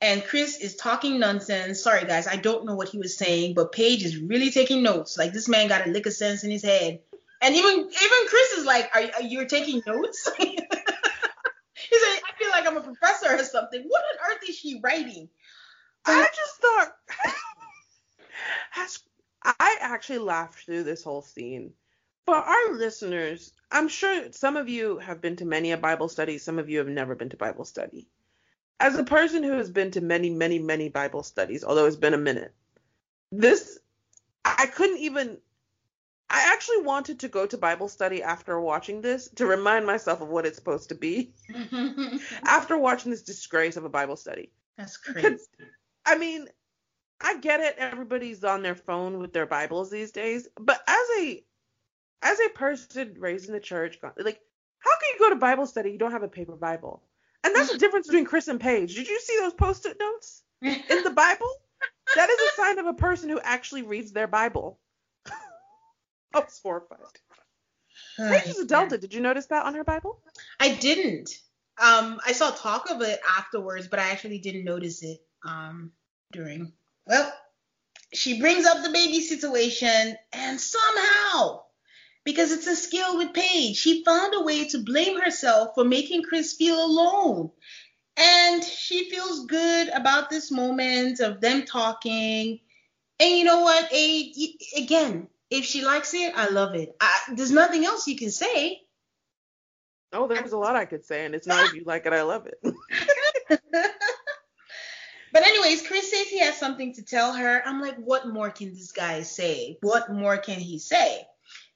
[0.00, 1.82] and Chris is talking nonsense.
[1.82, 5.18] Sorry, guys, I don't know what he was saying, but Paige is really taking notes.
[5.18, 7.00] Like this man got a lick of sense in his head,
[7.42, 10.30] and even even Chris is like, "Are, are you taking notes?"
[11.90, 14.80] he said, "I feel like I'm a professor or something." What on earth is she
[14.82, 15.28] writing?
[16.06, 16.96] I just thought.
[19.44, 21.72] I actually laughed through this whole scene.
[22.24, 26.38] For our listeners, I'm sure some of you have been to many a Bible study,
[26.38, 28.08] some of you have never been to Bible study.
[28.80, 32.14] As a person who has been to many, many, many Bible studies, although it's been
[32.14, 32.54] a minute,
[33.30, 33.78] this,
[34.44, 35.38] I couldn't even,
[36.34, 40.28] I actually wanted to go to Bible study after watching this to remind myself of
[40.28, 41.32] what it's supposed to be
[42.44, 44.50] after watching this disgrace of a Bible study.
[44.76, 45.38] That's crazy.
[46.04, 46.48] I mean,
[47.20, 47.76] I get it.
[47.78, 51.44] Everybody's on their phone with their Bibles these days, but as a
[52.22, 54.40] as a person raised in the church, like,
[54.80, 55.92] how can you go to Bible study?
[55.92, 57.04] You don't have a paper Bible.
[57.44, 58.96] And that's the difference between Chris and Paige.
[58.96, 61.52] Did you see those post-it notes in the Bible?
[62.16, 64.80] That is a sign of a person who actually reads their Bible.
[66.38, 66.98] I was horrified.
[68.16, 68.98] Paige is a Delta.
[68.98, 70.18] Did you notice that on her Bible?
[70.60, 71.30] I didn't.
[71.82, 75.92] Um, I saw talk of it afterwards, but I actually didn't notice it um,
[76.32, 76.72] during.
[77.06, 77.32] Well,
[78.12, 81.64] she brings up the baby situation, and somehow
[82.24, 83.76] because it's a skill with Paige.
[83.76, 87.50] She found a way to blame herself for making Chris feel alone.
[88.16, 92.60] And she feels good about this moment of them talking.
[93.20, 93.92] And you know what?
[93.92, 94.32] A,
[94.76, 96.96] again, if she likes it, I love it.
[97.00, 98.80] I, there's nothing else you can say.
[100.12, 102.22] Oh, there's a lot I could say, and it's not if you like it, I
[102.22, 102.58] love it.
[105.32, 107.62] but anyways, Chris says he has something to tell her.
[107.66, 109.78] I'm like, what more can this guy say?
[109.80, 111.26] What more can he say?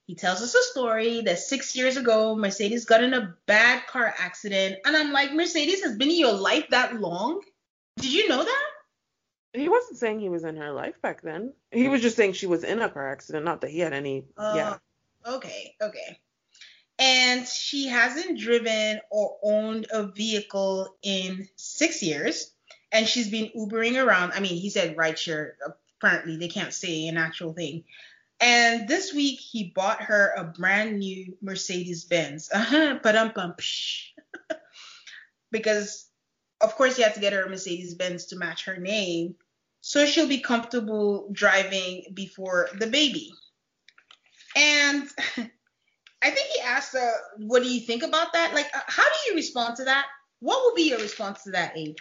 [0.07, 4.15] He tells us a story that six years ago, Mercedes got in a bad car
[4.19, 4.77] accident.
[4.87, 7.43] And I'm like, Mercedes has been in your life that long?
[7.99, 8.68] Did you know that?
[9.53, 11.53] He wasn't saying he was in her life back then.
[11.71, 14.25] He was just saying she was in a car accident, not that he had any.
[14.37, 14.77] Uh, yeah.
[15.27, 16.19] Okay, okay.
[16.99, 22.53] And she hasn't driven or owned a vehicle in six years.
[22.91, 24.33] And she's been Ubering around.
[24.33, 25.53] I mean, he said rideshare.
[26.01, 27.85] Apparently, they can't say an actual thing.
[28.41, 32.49] And this week he bought her a brand new Mercedes Benz.
[32.53, 33.57] Uh-huh, ba
[35.51, 36.08] because
[36.61, 39.35] of course he had to get her a Mercedes Benz to match her name,
[39.81, 43.33] so she'll be comfortable driving before the baby.
[44.57, 45.09] And
[46.23, 48.55] I think he asked her, "What do you think about that?
[48.55, 50.07] Like, uh, how do you respond to that?
[50.41, 51.97] What would be your response to that, Abe?"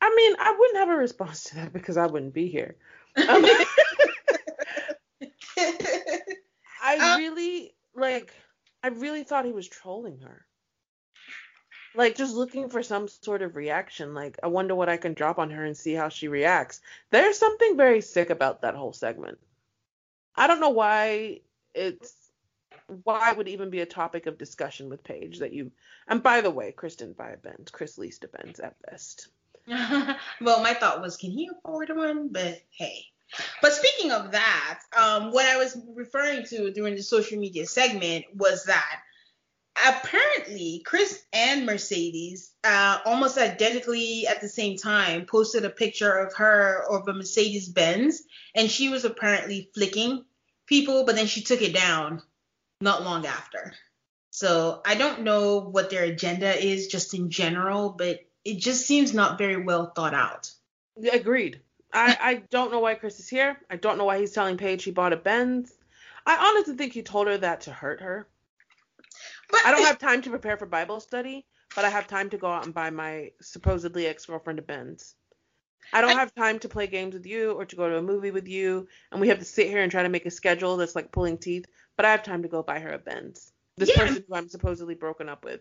[0.00, 2.76] I mean, I wouldn't have a response to that because I wouldn't be here.
[3.28, 3.44] Um,
[6.82, 8.32] I um, really like
[8.82, 10.46] I really thought he was trolling her.
[11.98, 14.14] Like just looking for some sort of reaction.
[14.14, 16.80] Like I wonder what I can drop on her and see how she reacts.
[17.10, 19.38] There's something very sick about that whole segment.
[20.36, 21.40] I don't know why
[21.74, 22.14] it's
[23.02, 25.72] why it would even be a topic of discussion with Paige that you
[26.06, 26.72] and by the way,
[27.16, 27.72] buy a Benz.
[27.72, 29.26] Chris a Benz at best.
[29.66, 32.28] well, my thought was, can he afford one?
[32.28, 33.06] But hey,
[33.60, 38.24] but speaking of that, um, what I was referring to during the social media segment
[38.36, 39.00] was that
[39.86, 46.34] apparently Chris and Mercedes, uh, almost identically at the same time, posted a picture of
[46.34, 48.22] her of a Mercedes Benz,
[48.54, 50.24] and she was apparently flicking
[50.66, 52.22] people, but then she took it down
[52.80, 53.74] not long after.
[54.30, 59.12] So I don't know what their agenda is just in general, but it just seems
[59.12, 60.52] not very well thought out.
[61.12, 61.60] Agreed.
[61.92, 63.58] I, I don't know why Chris is here.
[63.70, 65.72] I don't know why he's telling Paige he bought a Benz.
[66.26, 68.28] I honestly think he told her that to hurt her.
[69.50, 72.38] But I don't have time to prepare for Bible study, but I have time to
[72.38, 75.14] go out and buy my supposedly ex girlfriend a Benz.
[75.92, 78.02] I don't I, have time to play games with you or to go to a
[78.02, 80.76] movie with you, and we have to sit here and try to make a schedule
[80.76, 81.66] that's like pulling teeth.
[81.96, 83.50] But I have time to go buy her a Benz.
[83.76, 84.06] This yeah.
[84.06, 85.60] person who I'm supposedly broken up with.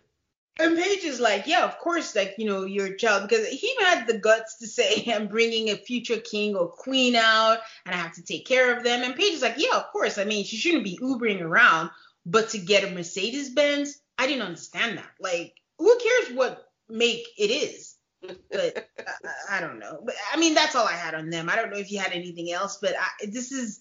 [0.59, 4.07] And Paige is like, yeah, of course, like, you know, your child, because he had
[4.07, 8.13] the guts to say, I'm bringing a future king or queen out and I have
[8.13, 9.03] to take care of them.
[9.03, 10.17] And Paige is like, yeah, of course.
[10.17, 11.91] I mean, she shouldn't be Ubering around,
[12.27, 15.09] but to get a Mercedes Benz, I didn't understand that.
[15.19, 17.95] Like, who cares what make it is?
[18.21, 19.03] But uh,
[19.49, 20.01] I, I, don't know.
[20.03, 21.49] But I mean, that's all I had on them.
[21.49, 23.79] I don't know if you had anything else, but I, this is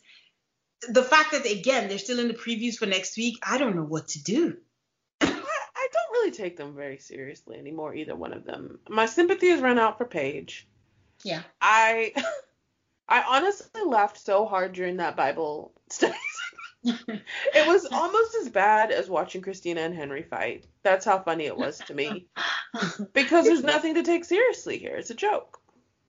[0.89, 3.39] the fact that, again, they're still in the previews for next week.
[3.43, 4.57] I don't know what to do
[5.21, 8.79] I don't really take them very seriously anymore, either one of them.
[8.89, 10.67] My sympathy has run out for Paige.
[11.25, 11.43] Yeah.
[11.61, 12.13] I
[13.09, 16.15] I honestly laughed so hard during that Bible study.
[16.87, 20.67] It was almost as bad as watching Christina and Henry fight.
[20.83, 22.27] That's how funny it was to me.
[23.15, 24.97] Because there's nothing to take seriously here.
[24.97, 25.59] It's a joke.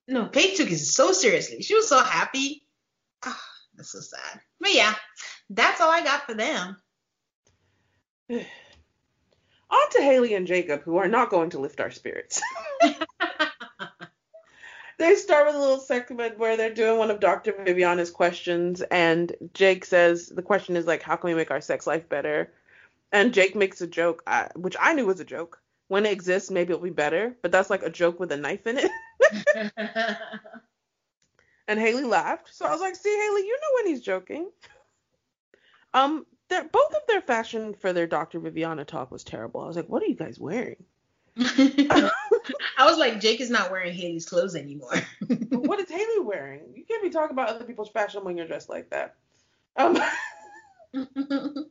[0.06, 1.62] No, Paige took it so seriously.
[1.62, 2.66] She was so happy.
[3.26, 3.40] Oh,
[3.76, 4.42] that's so sad.
[4.60, 4.94] But yeah,
[5.50, 6.76] that's all I got for them.
[8.30, 12.42] On to Haley and Jacob, who are not going to lift our spirits.
[14.98, 17.54] they start with a little segment where they're doing one of Dr.
[17.64, 21.88] Viviana's questions, and Jake says the question is like, "How can we make our sex
[21.88, 22.52] life better?"
[23.12, 25.62] And Jake makes a joke, uh, which I knew was a joke.
[25.88, 28.68] When it exists, maybe it'll be better, but that's like a joke with a knife
[28.68, 28.92] in it.
[31.68, 34.50] and Haley laughed, so I was like, "See, Haley, you know when he's joking."
[35.94, 38.40] Um, both of their fashion for their Dr.
[38.40, 39.62] Viviana talk was terrible.
[39.62, 40.84] I was like, what are you guys wearing?
[42.78, 44.94] I was like, Jake is not wearing Haley's clothes anymore.
[45.50, 46.62] what is Haley wearing?
[46.76, 49.16] You can't be talking about other people's fashion when you're dressed like that.
[49.76, 49.98] Um,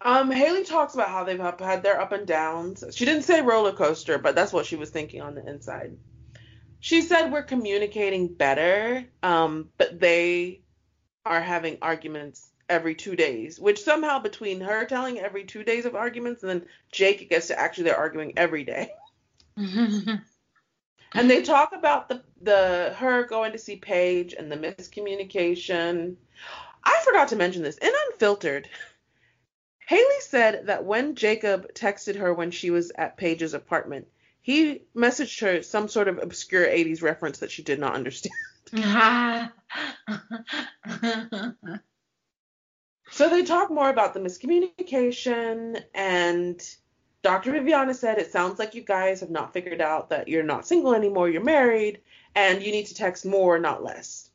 [0.00, 2.84] um, Haley talks about how they've had their up and downs.
[2.92, 5.96] She didn't say roller coaster, but that's what she was thinking on the inside.
[6.80, 10.62] She said we're communicating better, um, but they
[11.26, 15.94] are having arguments every two days, which somehow between her telling every two days of
[15.94, 18.92] arguments and then Jake gets to actually they're arguing every day.
[21.12, 26.16] and they talk about the the her going to see Paige and the miscommunication.
[26.82, 28.68] I forgot to mention this in Unfiltered.
[29.86, 34.06] Haley said that when Jacob texted her when she was at Paige's apartment,
[34.40, 38.34] he messaged her some sort of obscure 80s reference that she did not understand.
[43.10, 46.62] So they talk more about the miscommunication, and
[47.22, 47.52] Dr.
[47.52, 50.94] Viviana said it sounds like you guys have not figured out that you're not single
[50.94, 52.00] anymore, you're married,
[52.34, 54.30] and you need to text more, not less.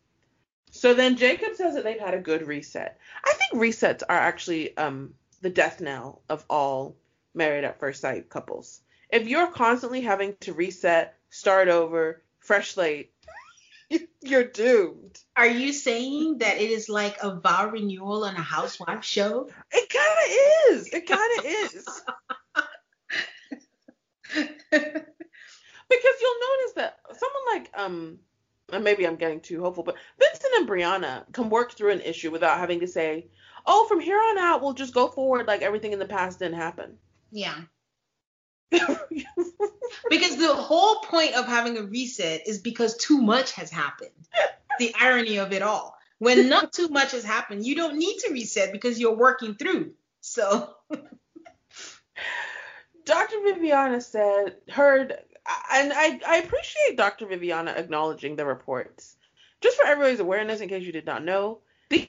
[0.72, 3.00] So then Jacob says that they've had a good reset.
[3.24, 6.96] I think resets are actually um, the death knell of all
[7.34, 8.82] married at first sight couples.
[9.10, 13.12] If you're constantly having to reset, start over, fresh slate,
[14.22, 15.20] You're doomed.
[15.36, 19.50] Are you saying that it is like a vow renewal on a housewife show?
[19.72, 20.88] It kind of is.
[20.94, 22.02] It kind of is.
[24.72, 28.20] because you'll notice that someone like um
[28.72, 32.32] and maybe I'm getting too hopeful, but Vincent and Brianna can work through an issue
[32.32, 33.28] without having to say,
[33.66, 36.56] "Oh, from here on out, we'll just go forward like everything in the past didn't
[36.56, 36.98] happen."
[37.32, 37.62] Yeah.
[38.72, 44.10] because the whole point of having a reset is because too much has happened.
[44.80, 45.96] the irony of it all.
[46.18, 49.94] When not too much has happened, you don't need to reset because you're working through.
[50.22, 50.74] So
[53.06, 53.38] Dr.
[53.44, 55.12] Viviana said, heard,
[55.72, 57.28] and I, I appreciate Dr.
[57.28, 59.16] Viviana acknowledging the reports.
[59.62, 62.08] Just for everybody's awareness, in case you did not know, these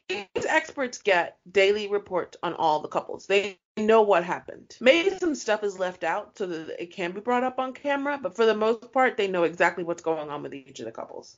[0.49, 3.27] experts get daily reports on all the couples.
[3.27, 4.77] They know what happened.
[4.81, 8.19] Maybe some stuff is left out so that it can be brought up on camera,
[8.21, 10.93] but for the most part, they know exactly what's going on with each of the
[10.93, 11.37] couples.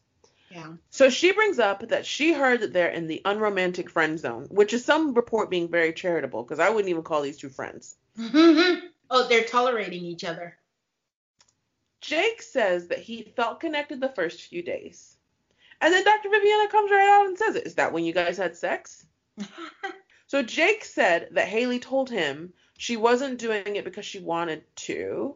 [0.51, 0.75] Yeah.
[0.91, 4.73] So she brings up that she heard that they're in the unromantic friend zone, which
[4.73, 7.97] is some report being very charitable because I wouldn't even call these two friends.
[9.11, 10.57] oh, they're tolerating each other.
[12.01, 15.17] Jake says that he felt connected the first few days.
[15.81, 16.29] And then Dr.
[16.31, 17.67] Viviana comes right out and says it.
[17.67, 19.05] Is that when you guys had sex?
[20.29, 25.35] So Jake said that Haley told him she wasn't doing it because she wanted to.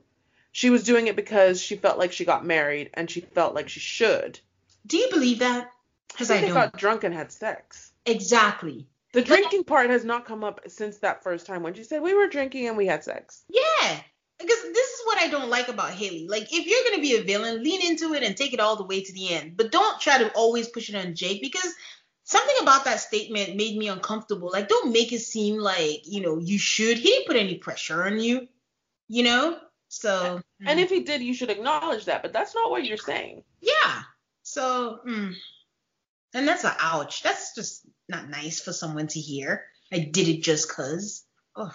[0.52, 3.70] She was doing it because she felt like she got married and she felt like
[3.70, 4.38] she should.
[4.86, 5.72] Do you believe that?
[6.08, 6.52] Because I, I don't.
[6.52, 7.90] got drunk and had sex.
[8.04, 8.86] Exactly.
[9.12, 12.14] The drinking part has not come up since that first time when she said we
[12.14, 13.44] were drinking and we had sex.
[13.48, 14.00] Yeah.
[14.38, 16.26] Because this is what I don't like about Haley.
[16.28, 18.84] Like, if you're gonna be a villain, lean into it and take it all the
[18.84, 19.56] way to the end.
[19.56, 21.72] But don't try to always push it on Jake because
[22.24, 24.50] something about that statement made me uncomfortable.
[24.52, 26.96] Like, don't make it seem like, you know, you should.
[26.96, 28.48] He didn't put any pressure on you,
[29.08, 29.58] you know?
[29.88, 30.40] So.
[30.64, 32.22] And if he did, you should acknowledge that.
[32.22, 33.42] But that's not what you're saying.
[33.60, 34.02] Yeah.
[34.42, 35.34] So, mm.
[36.34, 37.22] And that's a ouch.
[37.22, 39.64] That's just not nice for someone to hear.
[39.92, 41.24] I did it just cause.
[41.56, 41.74] Ugh.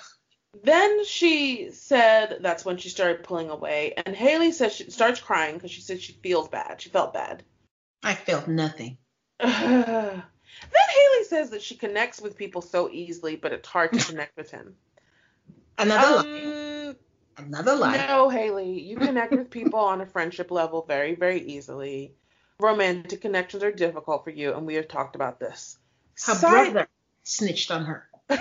[0.64, 5.55] Then she said that's when she started pulling away, and Haley says she starts crying
[5.55, 6.82] because she said she feels bad.
[6.82, 7.43] She felt bad.
[8.03, 8.97] I felt nothing.
[9.39, 10.24] then
[10.64, 14.49] Haley says that she connects with people so easily, but it's hard to connect with
[14.49, 14.76] him.
[15.78, 16.95] Another um, lie.
[17.38, 18.08] Another lie.
[18.08, 22.16] No, Haley, you connect with people on a friendship level very, very easily.
[22.60, 25.78] Romantic connections are difficult for you, and we have talked about this.
[26.26, 26.88] Her Side- brother
[27.24, 28.10] snitched on her.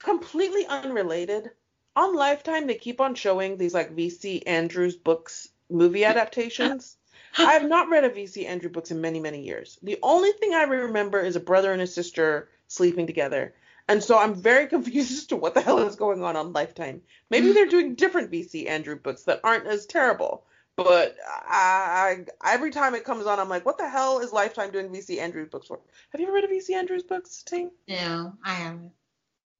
[0.00, 1.50] completely unrelated.
[1.94, 6.96] On Lifetime, they keep on showing these like VC Andrews books movie adaptations.
[7.38, 9.78] I have not read a VC Andrew books in many, many years.
[9.82, 13.54] The only thing I remember is a brother and a sister sleeping together.
[13.86, 17.02] And so I'm very confused as to what the hell is going on on Lifetime.
[17.30, 20.44] Maybe they're doing different VC Andrew books that aren't as terrible.
[20.76, 21.16] But
[21.48, 24.88] I, I, every time it comes on, I'm like, what the hell is Lifetime doing
[24.88, 25.80] VC Andrews books for?
[26.10, 27.70] Have you ever read a VC Andrews books, team?
[27.88, 28.92] No, I haven't.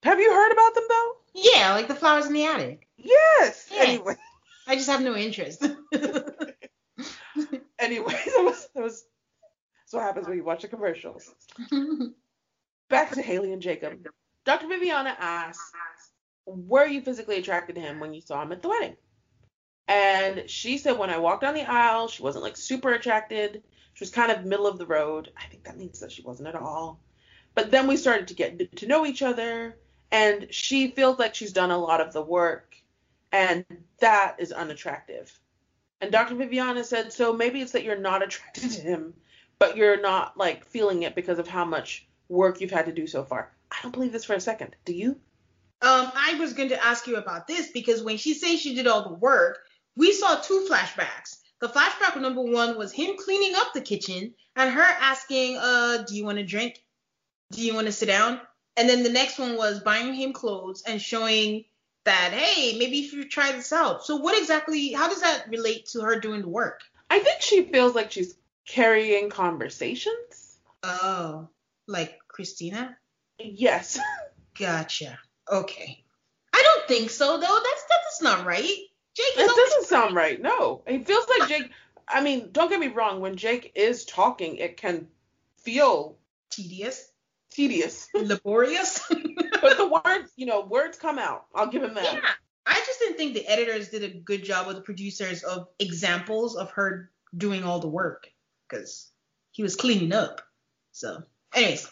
[0.03, 1.13] Have you heard about them though?
[1.35, 2.89] Yeah, like the flowers in the attic.
[2.97, 3.69] Yes.
[3.73, 3.83] Yeah.
[3.83, 4.17] Anyway.
[4.67, 5.63] I just have no interest.
[7.79, 9.05] anyway, that was that was
[9.93, 11.35] that's what happens when you watch the commercials.
[12.89, 14.07] Back to Haley and Jacob.
[14.45, 14.67] Dr.
[14.67, 15.73] Viviana asks,
[16.47, 18.97] Were you physically attracted to him when you saw him at the wedding?
[19.89, 23.62] And she said when I walked down the aisle, she wasn't like super attracted.
[23.95, 25.30] She was kind of middle of the road.
[25.37, 27.01] I think that means that she wasn't at all.
[27.55, 29.76] But then we started to get to know each other
[30.12, 32.76] and she feels like she's done a lot of the work
[33.33, 33.64] and
[33.99, 35.37] that is unattractive
[36.01, 39.14] and dr viviana said so maybe it's that you're not attracted to him
[39.59, 43.07] but you're not like feeling it because of how much work you've had to do
[43.07, 45.12] so far i don't believe this for a second do you
[45.80, 48.87] um i was going to ask you about this because when she says she did
[48.87, 49.61] all the work
[49.97, 54.72] we saw two flashbacks the flashback number one was him cleaning up the kitchen and
[54.72, 56.82] her asking uh do you want to drink
[57.53, 58.40] do you want to sit down
[58.76, 61.64] and then the next one was buying him clothes and showing
[62.05, 64.05] that, hey, maybe if you try this out.
[64.05, 66.80] So what exactly, how does that relate to her doing the work?
[67.11, 68.34] I think she feels like she's
[68.66, 70.59] carrying conversations.
[70.82, 71.49] Oh,
[71.86, 72.97] like Christina?
[73.38, 73.99] Yes.
[74.59, 75.18] Gotcha.
[75.51, 76.03] Okay.
[76.53, 77.40] I don't think so though.
[77.40, 78.78] That's that's not right.
[79.15, 80.41] Jake That doesn't sound right.
[80.41, 80.83] No.
[80.87, 81.71] It feels like Jake
[82.09, 85.07] I mean, don't get me wrong, when Jake is talking, it can
[85.57, 86.19] feel
[86.51, 87.13] tedious
[87.53, 89.01] tedious, laborious.
[89.09, 91.47] but the words, you know, words come out.
[91.55, 92.15] I'll give him that.
[92.15, 92.21] Yeah.
[92.65, 96.57] I just didn't think the editors did a good job with the producers of examples
[96.57, 98.29] of her doing all the work
[98.69, 99.11] because
[99.51, 100.43] he was cleaning up.
[100.93, 101.91] So, anyways,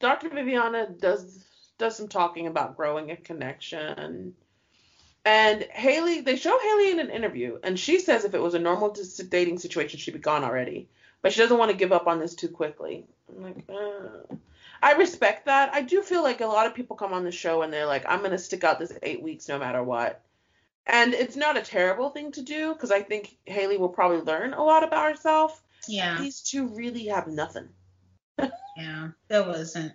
[0.00, 0.28] Dr.
[0.30, 1.44] Viviana does
[1.78, 4.34] does some talking about growing a connection.
[5.24, 8.58] And Haley, they show Haley in an interview, and she says if it was a
[8.58, 8.94] normal
[9.28, 10.88] dating situation, she'd be gone already.
[11.22, 13.04] But she doesn't want to give up on this too quickly.
[13.28, 14.34] I'm like, uh.
[14.82, 15.72] I respect that.
[15.72, 18.04] I do feel like a lot of people come on the show and they're like,
[18.08, 20.20] I'm gonna stick out this eight weeks no matter what.
[20.86, 24.52] And it's not a terrible thing to do because I think Haley will probably learn
[24.52, 25.62] a lot about herself.
[25.86, 26.18] Yeah.
[26.18, 27.68] These two really have nothing.
[28.76, 29.92] yeah, there wasn't.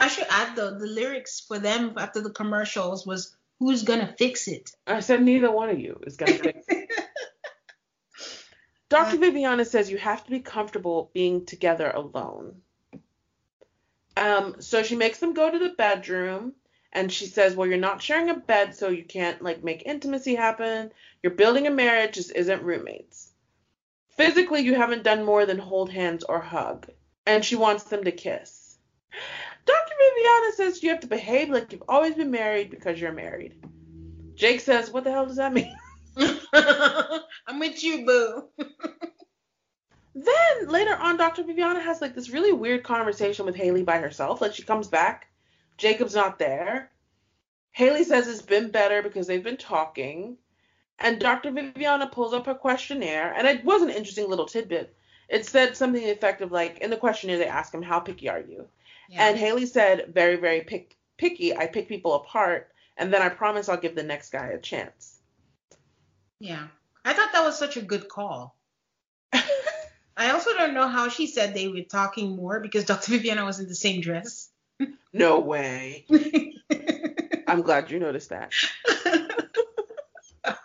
[0.00, 4.48] I should add though, the lyrics for them after the commercials was "Who's gonna fix
[4.48, 6.90] it?" I said neither one of you is gonna fix it.
[8.88, 9.16] Dr.
[9.18, 12.62] Viviana says you have to be comfortable being together alone.
[14.16, 16.54] Um, so she makes them go to the bedroom
[16.92, 20.36] and she says, Well, you're not sharing a bed, so you can't like make intimacy
[20.36, 20.92] happen.
[21.22, 23.32] You're building a marriage, just isn't roommates.
[24.10, 26.88] Physically, you haven't done more than hold hands or hug.
[27.26, 28.76] And she wants them to kiss.
[29.64, 29.94] Dr.
[29.98, 33.54] Viviana says you have to behave like you've always been married because you're married.
[34.34, 35.74] Jake says, What the hell does that mean?
[36.16, 38.48] I'm with you, boo.
[40.14, 41.42] Then later on, Dr.
[41.42, 44.40] Viviana has like this really weird conversation with Haley by herself.
[44.40, 45.26] Like she comes back,
[45.76, 46.90] Jacob's not there.
[47.72, 50.36] Haley says it's been better because they've been talking.
[51.00, 51.50] And Dr.
[51.50, 54.94] Viviana pulls up her questionnaire, and it was an interesting little tidbit.
[55.28, 58.68] It said something effective like in the questionnaire they ask him, How picky are you?
[59.14, 59.28] Yeah.
[59.28, 61.56] And Haley said, Very, very pick picky.
[61.56, 65.20] I pick people apart, and then I promise I'll give the next guy a chance.
[66.40, 66.66] Yeah.
[67.04, 68.56] I thought that was such a good call.
[69.32, 73.12] I also don't know how she said they were talking more because Dr.
[73.12, 74.48] Viviana was in the same dress.
[75.12, 76.06] No way.
[77.46, 78.52] I'm glad you noticed that.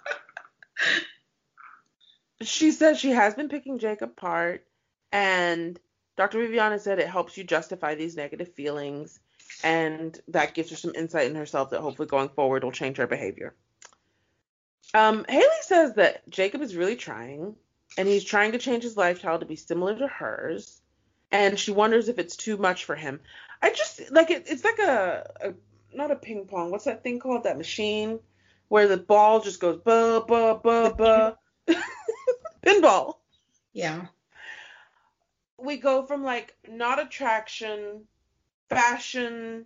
[2.42, 4.66] she said she has been picking Jake apart,
[5.12, 5.80] and
[6.20, 6.40] Dr.
[6.40, 9.22] Viviana said it helps you justify these negative feelings,
[9.64, 13.08] and that gives her some insight in herself that hopefully going forward will change her
[13.08, 13.56] behavior.
[14.94, 17.56] Um, Haley says that Jacob is really trying,
[17.98, 20.82] and he's trying to change his lifestyle to be similar to hers,
[21.32, 23.22] and she wonders if it's too much for him.
[23.62, 24.44] I just like it.
[24.48, 25.54] It's like a, a
[25.96, 26.70] not a ping pong.
[26.70, 27.46] What's that thing called?
[27.46, 28.20] That machine
[28.68, 31.38] where the ball just goes ba ba ba ba.
[32.66, 33.16] Pinball.
[33.72, 34.08] Yeah.
[35.62, 38.06] We go from like not attraction,
[38.70, 39.66] fashion,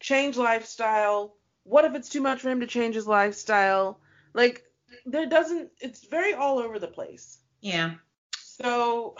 [0.00, 1.34] change lifestyle.
[1.64, 4.00] What if it's too much for him to change his lifestyle?
[4.34, 4.64] Like
[5.06, 5.70] there doesn't.
[5.80, 7.38] It's very all over the place.
[7.60, 7.94] Yeah.
[8.36, 9.16] So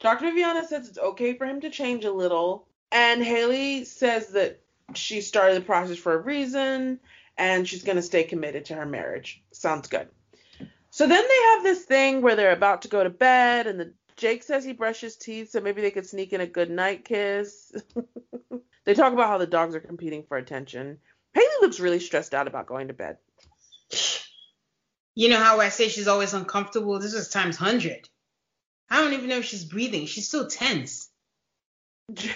[0.00, 0.26] Dr.
[0.26, 4.60] Viviana says it's okay for him to change a little, and Haley says that
[4.94, 7.00] she started the process for a reason
[7.38, 9.42] and she's going to stay committed to her marriage.
[9.52, 10.08] Sounds good.
[10.90, 13.92] So then they have this thing where they're about to go to bed and the
[14.16, 17.72] Jake says he brushes teeth so maybe they could sneak in a good night kiss.
[18.84, 20.98] they talk about how the dogs are competing for attention.
[21.34, 23.18] Haley looks really stressed out about going to bed.
[25.14, 26.98] You know how I say she's always uncomfortable?
[26.98, 28.08] This is times 100.
[28.90, 30.06] I don't even know if she's breathing.
[30.06, 31.10] She's so tense.
[32.12, 32.34] J-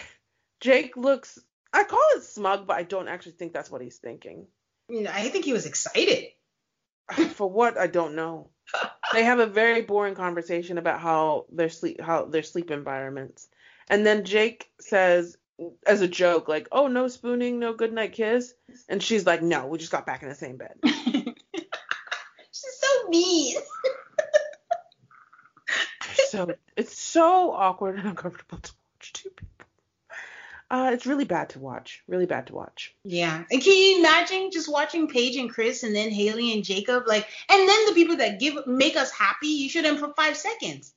[0.61, 1.39] Jake looks
[1.72, 4.47] I call it smug, but I don't actually think that's what he's thinking.
[4.91, 6.26] I think he was excited.
[7.35, 8.51] For what I don't know.
[9.13, 13.49] they have a very boring conversation about how their sleep how their sleep environments.
[13.89, 15.37] And then Jake says
[15.87, 18.55] as a joke, like, oh no spooning, no goodnight kiss.
[18.89, 20.75] And she's like, No, we just got back in the same bed.
[20.85, 21.35] she's
[22.53, 23.57] so mean.
[26.29, 29.60] so it's so awkward and uncomfortable to watch two people.
[30.71, 32.03] Uh, it's really bad to watch.
[32.07, 32.95] Really bad to watch.
[33.03, 33.43] Yeah.
[33.51, 37.05] And can you imagine just watching Paige and Chris and then Haley and Jacob?
[37.09, 40.95] Like, and then the people that give make us happy, you them for five seconds.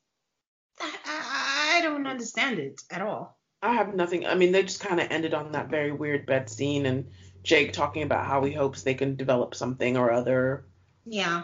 [0.79, 3.39] I, I, I don't understand it at all.
[3.63, 4.27] I have nothing.
[4.27, 7.09] I mean, they just kind of ended on that very weird bed scene and
[7.41, 10.65] Jake talking about how he hopes they can develop something or other.
[11.05, 11.43] Yeah.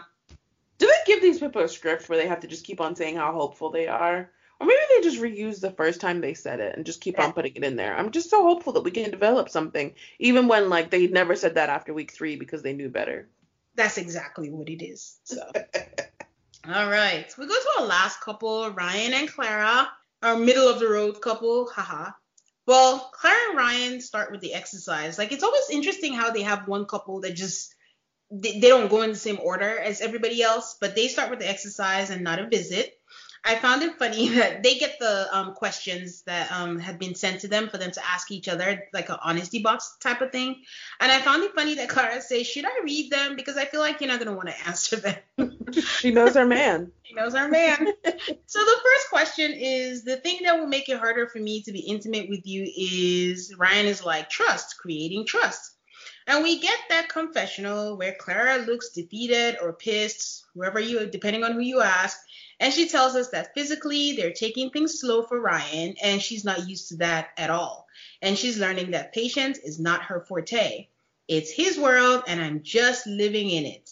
[0.78, 3.16] Do they give these people a script where they have to just keep on saying
[3.16, 4.30] how hopeful they are?
[4.60, 7.32] Or maybe they just reuse the first time they said it and just keep on
[7.32, 7.96] putting it in there.
[7.96, 11.54] I'm just so hopeful that we can develop something, even when like they never said
[11.54, 13.26] that after week three because they knew better.
[13.74, 15.18] That's exactly what it is.
[15.24, 15.40] So,
[16.68, 19.88] all right, we go to our last couple, Ryan and Clara,
[20.22, 21.70] our middle of the road couple.
[21.70, 22.10] Haha.
[22.66, 25.16] Well, Clara and Ryan start with the exercise.
[25.16, 27.74] Like it's always interesting how they have one couple that just
[28.30, 31.38] they, they don't go in the same order as everybody else, but they start with
[31.38, 32.99] the exercise and not a visit.
[33.44, 37.40] I found it funny that they get the um, questions that um, had been sent
[37.40, 40.62] to them for them to ask each other, like an honesty box type of thing.
[41.00, 43.36] And I found it funny that Clara says, "Should I read them?
[43.36, 45.16] Because I feel like you're not gonna want to answer them."
[45.82, 46.92] she knows her man.
[47.10, 47.88] She knows her man.
[48.46, 51.72] so the first question is the thing that will make it harder for me to
[51.72, 55.74] be intimate with you is Ryan is like trust, creating trust.
[56.28, 61.54] And we get that confessional where Clara looks defeated or pissed, whoever you, depending on
[61.54, 62.16] who you ask,
[62.60, 66.68] and she tells us that physically they're taking things slow for Ryan, and she's not
[66.68, 67.88] used to that at all.
[68.22, 70.86] And she's learning that patience is not her forte.
[71.26, 73.90] It's his world, and I'm just living in it.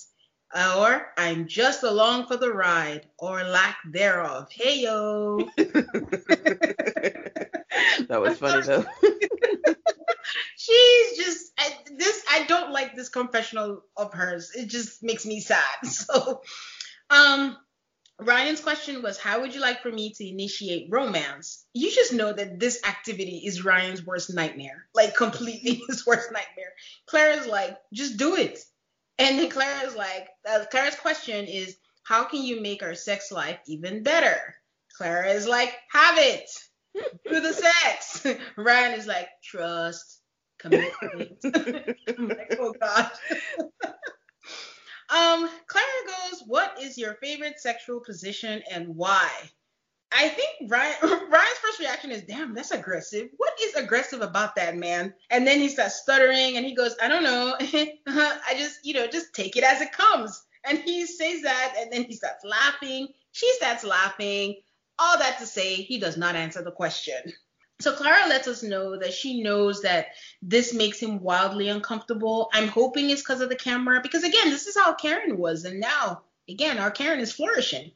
[0.55, 4.49] Or I'm just along for the ride, or lack thereof.
[4.51, 5.49] Hey yo.
[8.09, 8.85] that was funny though.
[10.57, 12.23] She's just I, this.
[12.31, 14.53] I don't like this confessional of hers.
[14.55, 15.63] It just makes me sad.
[15.85, 16.43] So,
[17.11, 17.57] um,
[18.21, 21.65] Ryan's question was, How would you like for me to initiate romance?
[21.73, 26.73] You just know that this activity is Ryan's worst nightmare, like completely his worst nightmare.
[27.07, 28.59] Clara's like, Just do it.
[29.19, 33.59] And then Clara's like, uh, Clara's question is, How can you make our sex life
[33.67, 34.55] even better?
[34.97, 36.51] Clara is like, Have it.
[37.29, 38.27] Do the sex.
[38.57, 40.21] Ryan is like, Trust,
[40.59, 41.39] commitment.
[41.45, 43.11] like, oh, God.
[45.11, 49.31] Um, Clara goes, What is your favorite sexual position and why?
[50.13, 53.29] I think Ryan, Ryan's first reaction is, Damn, that's aggressive.
[53.37, 55.15] What is aggressive about that, man?
[55.31, 57.55] And then he starts stuttering and he goes, I don't know.
[57.61, 60.45] I just, you know, just take it as it comes.
[60.65, 63.09] And he says that and then he starts laughing.
[63.33, 64.57] She starts laughing.
[64.99, 67.33] All that to say, he does not answer the question.
[67.81, 70.09] So Clara lets us know that she knows that
[70.43, 72.51] this makes him wildly uncomfortable.
[72.53, 75.79] I'm hoping it's because of the camera, because again, this is how Karen was, and
[75.79, 77.93] now again, our Karen is flourishing.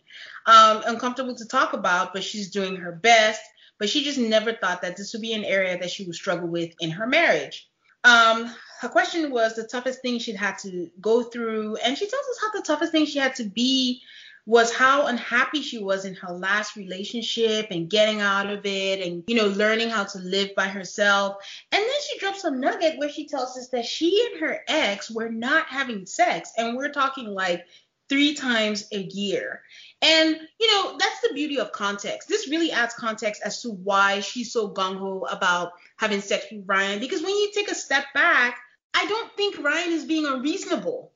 [0.47, 3.41] Um, uncomfortable to talk about, but she's doing her best.
[3.79, 6.47] But she just never thought that this would be an area that she would struggle
[6.47, 7.69] with in her marriage.
[8.05, 8.49] Um,
[8.81, 12.39] her question was the toughest thing she'd had to go through, and she tells us
[12.41, 14.03] how the toughest thing she had to be
[14.45, 19.23] was how unhappy she was in her last relationship and getting out of it and
[19.29, 21.37] you know learning how to live by herself.
[21.71, 25.11] And then she drops a nugget where she tells us that she and her ex
[25.11, 27.65] were not having sex and we're talking like
[28.09, 29.63] three times a year.
[30.03, 32.29] And you know that's the beauty of context.
[32.29, 36.99] This really adds context as to why she's so gung-ho about having sex with ryan
[36.99, 38.59] because when you take a step back
[38.93, 41.12] i don't think ryan is being unreasonable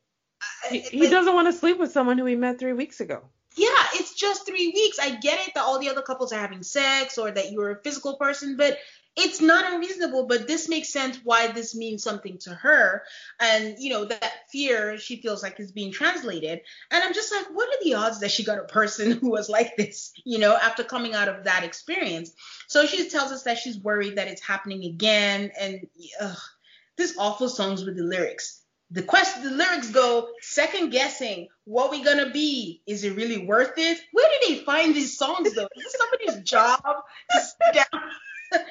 [0.70, 3.22] he, he doesn't want to sleep with someone who he met three weeks ago.
[3.56, 4.98] Yeah, it's just three weeks.
[4.98, 7.82] I get it that all the other couples are having sex or that you're a
[7.82, 8.76] physical person, but
[9.16, 10.26] it's not unreasonable.
[10.26, 13.02] But this makes sense why this means something to her.
[13.40, 16.60] And, you know, that fear she feels like is being translated.
[16.90, 19.48] And I'm just like, what are the odds that she got a person who was
[19.48, 22.32] like this, you know, after coming out of that experience?
[22.68, 25.50] So she tells us that she's worried that it's happening again.
[25.58, 25.86] And
[26.20, 26.38] ugh,
[26.98, 28.60] this awful songs with the lyrics
[28.90, 32.82] the question the lyrics go second guessing what we gonna be.
[32.86, 33.98] Is it really worth it?
[34.12, 35.68] Where do they find these songs though?
[35.76, 38.02] Is this somebody's job to sit down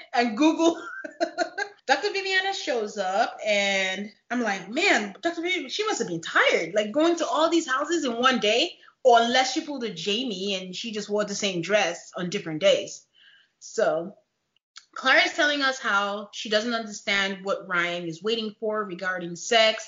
[0.14, 0.82] and google?
[1.88, 6.74] Dr viviana shows up and i'm like man dr viviana she must have been tired
[6.74, 8.72] like going to all these houses in one day
[9.06, 12.60] or unless she pulled a jamie and she just wore the same dress on different
[12.60, 13.06] days.
[13.60, 14.16] So
[14.96, 19.88] Clara is telling us how she doesn't understand what Ryan is waiting for regarding sex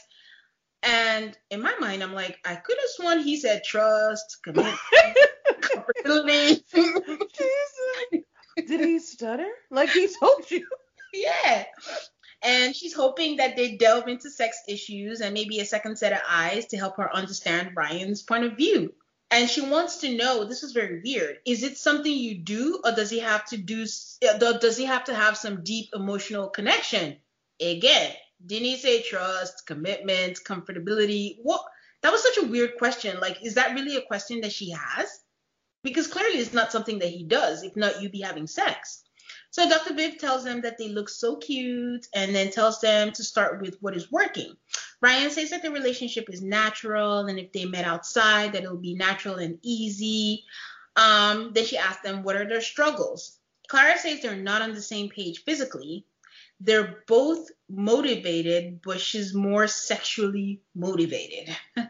[0.87, 4.73] and in my mind, I'm like, I could have sworn he said trust, commitment.
[8.55, 9.49] Did he stutter?
[9.69, 10.65] Like he told you?
[11.13, 11.65] yeah.
[12.41, 16.19] And she's hoping that they delve into sex issues and maybe a second set of
[16.29, 18.93] eyes to help her understand Ryan's point of view.
[19.29, 21.39] And she wants to know, this is very weird.
[21.45, 23.85] Is it something you do or does he have to do
[24.25, 27.17] uh, does he have to have some deep emotional connection?
[27.59, 28.13] Again,
[28.45, 31.37] didn't he say trust, commitment, comfortability?
[31.41, 31.61] What?
[32.03, 33.19] That was such a weird question.
[33.19, 35.21] Like, is that really a question that she has?
[35.83, 37.63] Because clearly it's not something that he does.
[37.63, 39.03] If not, you'd be having sex.
[39.49, 39.93] So Dr.
[39.93, 43.77] Viv tells them that they look so cute and then tells them to start with
[43.81, 44.55] what is working.
[45.01, 48.95] Ryan says that the relationship is natural and if they met outside, that it'll be
[48.95, 50.43] natural and easy.
[50.95, 53.37] Um, then she asks them what are their struggles.
[53.67, 56.05] Clara says they're not on the same page physically,
[56.59, 61.55] they're both motivated, but she's more sexually motivated.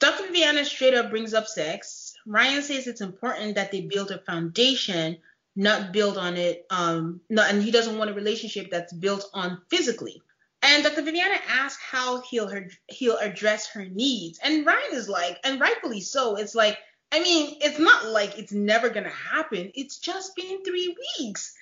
[0.00, 0.24] Dr.
[0.24, 2.14] Viviana straight up brings up sex.
[2.26, 5.18] Ryan says it's important that they build a foundation,
[5.56, 6.66] not build on it.
[6.70, 10.20] Um, not, and he doesn't want a relationship that's built on physically.
[10.62, 11.02] And Dr.
[11.02, 12.50] Viviana asks how he'll
[12.88, 16.36] he'll address her needs, and Ryan is like, and rightfully so.
[16.36, 16.78] It's like,
[17.12, 19.70] I mean, it's not like it's never gonna happen.
[19.74, 21.54] It's just been three weeks.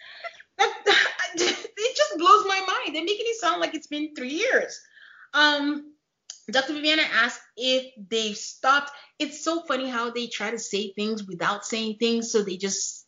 [1.40, 2.94] it just blows my mind.
[2.94, 4.80] They're making it sound like it's been three years.
[5.34, 5.92] Um,
[6.50, 6.74] Dr.
[6.74, 8.90] Viviana asked if they've stopped.
[9.18, 13.06] It's so funny how they try to say things without saying things, so they just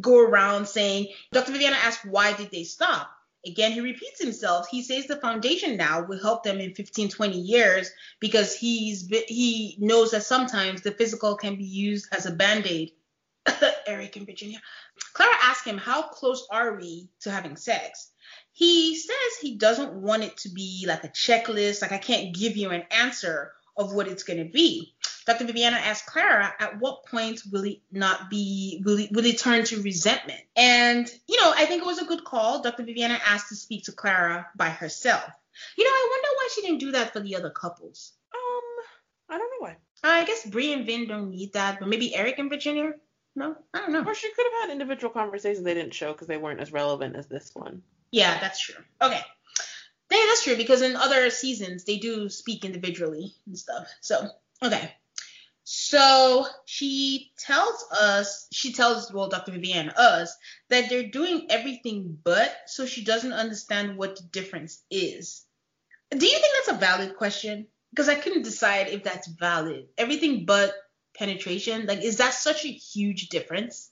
[0.00, 1.08] go around saying.
[1.32, 1.52] Dr.
[1.52, 3.10] Viviana asked why did they stop.
[3.46, 4.66] Again, he repeats himself.
[4.68, 9.76] He says the foundation now will help them in 15, 20 years because he's he
[9.78, 12.90] knows that sometimes the physical can be used as a band-aid.
[13.86, 14.60] Erik and Virginia.
[15.12, 18.10] Clara asks him, How close are we to having sex?
[18.52, 22.56] He says he doesn't want it to be like a checklist, like I can't give
[22.56, 24.94] you an answer of what it's going to be.
[25.26, 25.44] Dr.
[25.44, 29.64] Viviana asked Clara, at what point will it not be, will it, will it turn
[29.64, 30.40] to resentment?
[30.54, 32.62] And, you know, I think it was a good call.
[32.62, 32.84] Dr.
[32.84, 35.28] Viviana asked to speak to Clara by herself.
[35.76, 38.12] You know, I wonder why she didn't do that for the other couples.
[38.32, 39.76] Um, I don't know why.
[40.04, 42.92] I guess Bree and Vin don't need that, but maybe Erik and Virginia.
[43.36, 44.02] No, I don't know.
[44.02, 47.16] Or she could have had individual conversations they didn't show because they weren't as relevant
[47.16, 47.82] as this one.
[48.10, 48.82] Yeah, that's true.
[49.00, 49.20] Okay.
[50.10, 53.88] Yeah, that's true because in other seasons they do speak individually and stuff.
[54.00, 54.28] So,
[54.62, 54.92] okay.
[55.64, 59.52] So she tells us, she tells, well, Dr.
[59.52, 60.34] Vivian, us,
[60.70, 65.44] that they're doing everything but, so she doesn't understand what the difference is.
[66.10, 67.66] Do you think that's a valid question?
[67.90, 69.88] Because I couldn't decide if that's valid.
[69.98, 70.72] Everything but
[71.16, 71.86] penetration?
[71.86, 73.90] Like, is that such a huge difference?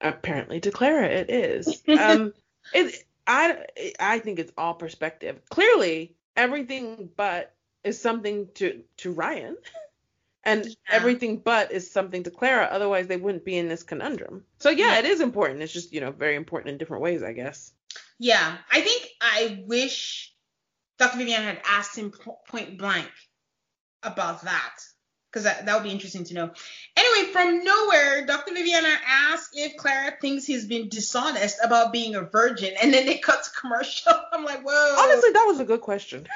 [0.00, 1.82] Apparently, to Clara, it is.
[1.88, 2.32] um,
[2.72, 3.66] it, I,
[3.98, 5.40] I think it's all perspective.
[5.50, 7.54] Clearly, everything but
[7.84, 9.56] is something to to Ryan.
[10.42, 10.72] And yeah.
[10.88, 14.44] everything but is something to Clara, otherwise they wouldn't be in this conundrum.
[14.58, 15.60] So yeah, yeah, it is important.
[15.60, 17.72] It's just, you know, very important in different ways, I guess.
[18.18, 18.56] Yeah.
[18.72, 20.32] I think I wish
[20.98, 21.18] Dr.
[21.18, 22.10] Vivian had asked him
[22.48, 23.10] point blank
[24.02, 24.78] about that
[25.30, 26.50] because that, that would be interesting to know.
[26.96, 28.52] Anyway, from nowhere, Dr.
[28.52, 33.18] Viviana asks if Clara thinks he's been dishonest about being a virgin, and then they
[33.18, 34.12] cut to commercial.
[34.32, 34.96] I'm like, whoa.
[34.98, 36.26] Honestly, that was a good question.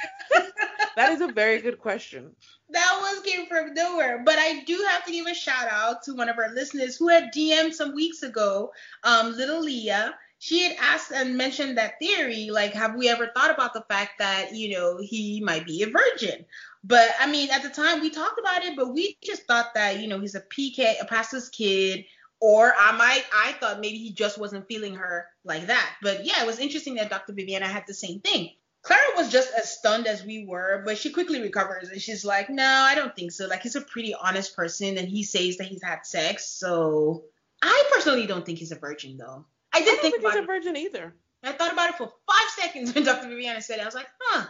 [0.97, 2.31] that is a very good question.
[2.71, 4.23] That was came from nowhere.
[4.25, 7.09] But I do have to give a shout out to one of our listeners who
[7.09, 8.73] had DM'd some weeks ago,
[9.03, 10.15] um, little Leah
[10.45, 14.19] she had asked and mentioned that theory like have we ever thought about the fact
[14.19, 16.45] that you know he might be a virgin
[16.87, 20.01] but I mean, at the time we talked about it, but we just thought that
[20.01, 22.05] you know he's a PK, a pastor's kid,
[22.41, 25.97] or I might I thought maybe he just wasn't feeling her like that.
[26.03, 27.33] But yeah, it was interesting that Dr.
[27.33, 28.51] Viviana had the same thing.
[28.83, 32.51] Clara was just as stunned as we were, but she quickly recovers and she's like,
[32.51, 33.47] "No, I don't think so.
[33.47, 36.47] Like he's a pretty honest person, and he says that he's had sex.
[36.51, 37.25] So
[37.63, 39.47] I personally don't think he's a virgin, though.
[39.75, 41.15] I didn't think, think he's a virgin either.
[41.43, 43.29] I thought about it for five seconds when Dr.
[43.29, 43.83] Viviana said it.
[43.83, 44.47] I was like, huh.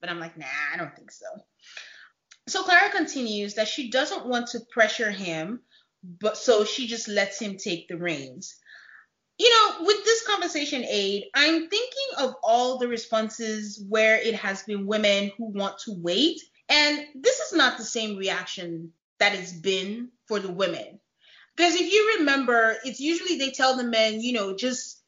[0.00, 1.26] But I'm like, nah, I don't think so.
[2.46, 5.60] So Clara continues that she doesn't want to pressure him,
[6.02, 8.56] but so she just lets him take the reins.
[9.38, 14.62] You know, with this conversation aid, I'm thinking of all the responses where it has
[14.64, 19.52] been women who want to wait, and this is not the same reaction that it's
[19.52, 21.00] been for the women.
[21.58, 25.02] Because if you remember, it's usually they tell the men, you know, just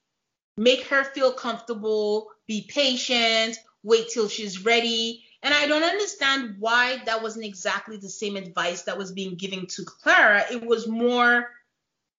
[0.56, 5.22] make her feel comfortable, be patient, wait till she's ready.
[5.44, 9.68] And I don't understand why that wasn't exactly the same advice that was being given
[9.68, 10.42] to Clara.
[10.50, 11.50] It was more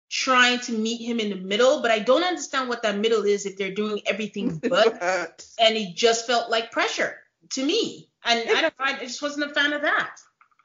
[0.09, 3.45] trying to meet him in the middle, but I don't understand what that middle is
[3.45, 5.45] if they're doing everything but.
[5.59, 7.17] and it just felt like pressure
[7.49, 8.09] to me.
[8.23, 10.15] And I don't I just wasn't a fan of that.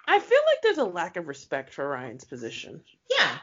[0.07, 2.81] I feel like there's a lack of respect for Ryan's position.
[3.11, 3.39] Yeah,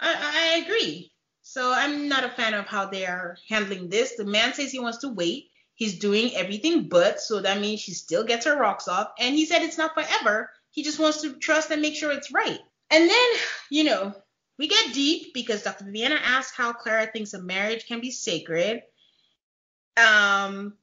[0.00, 1.12] I, I agree.
[1.42, 4.16] So I'm not a fan of how they are handling this.
[4.16, 5.50] The man says he wants to wait.
[5.74, 9.12] He's doing everything but, so that means she still gets her rocks off.
[9.18, 10.50] And he said it's not forever.
[10.70, 12.60] He just wants to trust and make sure it's right.
[12.90, 13.28] And then,
[13.70, 14.14] you know,
[14.58, 15.84] we get deep because Dr.
[15.86, 18.82] Viviana asks how Clara thinks a marriage can be sacred.
[19.96, 20.74] Um,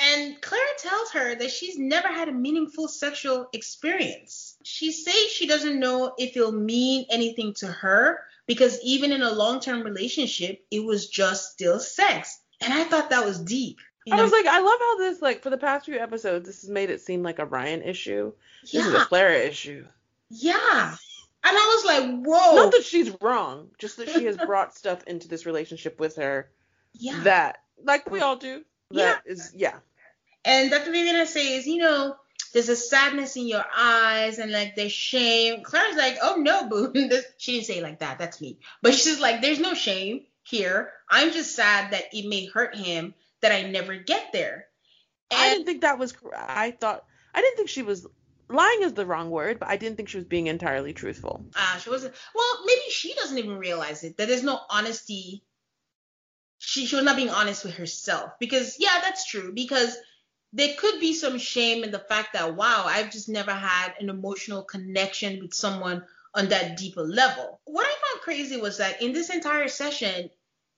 [0.00, 4.56] and Clara tells her that she's never had a meaningful sexual experience.
[4.62, 9.30] She says she doesn't know if it'll mean anything to her because even in a
[9.30, 12.40] long term relationship, it was just still sex.
[12.60, 13.78] And I thought that was deep.
[14.06, 14.20] You know?
[14.20, 16.70] I was like, I love how this, like, for the past few episodes, this has
[16.70, 18.32] made it seem like a Ryan issue.
[18.64, 18.82] Yeah.
[18.82, 19.86] This is a Clara issue.
[20.30, 20.96] Yeah.
[21.44, 22.56] And I was like, whoa.
[22.56, 26.50] Not that she's wrong, just that she has brought stuff into this relationship with her.
[26.92, 27.20] Yeah.
[27.22, 28.64] That, like we all do.
[28.90, 29.32] That yeah.
[29.32, 29.76] is, yeah.
[30.44, 30.92] And Dr.
[30.92, 32.16] Viviana says, you know,
[32.52, 35.62] there's a sadness in your eyes and like there's shame.
[35.62, 36.92] Clara's like, oh no, boo.
[37.38, 38.18] she didn't say it like that.
[38.18, 38.58] That's me.
[38.82, 40.92] But she's like, there's no shame here.
[41.08, 44.66] I'm just sad that it may hurt him that I never get there.
[45.30, 46.14] And I didn't think that was.
[46.34, 47.04] I thought
[47.34, 48.06] I didn't think she was
[48.48, 51.44] lying is the wrong word, but I didn't think she was being entirely truthful.
[51.54, 52.14] Ah, uh, she wasn't.
[52.34, 54.16] Well, maybe she doesn't even realize it.
[54.16, 55.44] That there's no honesty.
[56.58, 59.52] She she was not being honest with herself because yeah, that's true.
[59.52, 59.96] Because
[60.52, 64.08] there could be some shame in the fact that wow, I've just never had an
[64.08, 66.04] emotional connection with someone
[66.34, 67.60] on that deeper level.
[67.64, 70.30] What I found crazy was that in this entire session,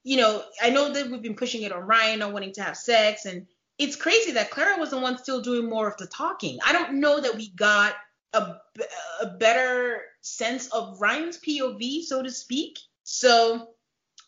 [0.05, 2.77] you know, I know that we've been pushing it on Ryan not wanting to have
[2.77, 3.47] sex, and
[3.79, 6.59] it's crazy that Clara was the one still doing more of the talking.
[6.65, 7.95] I don't know that we got
[8.33, 8.57] a,
[9.21, 12.79] a better sense of Ryan's POV, so to speak.
[13.05, 13.69] So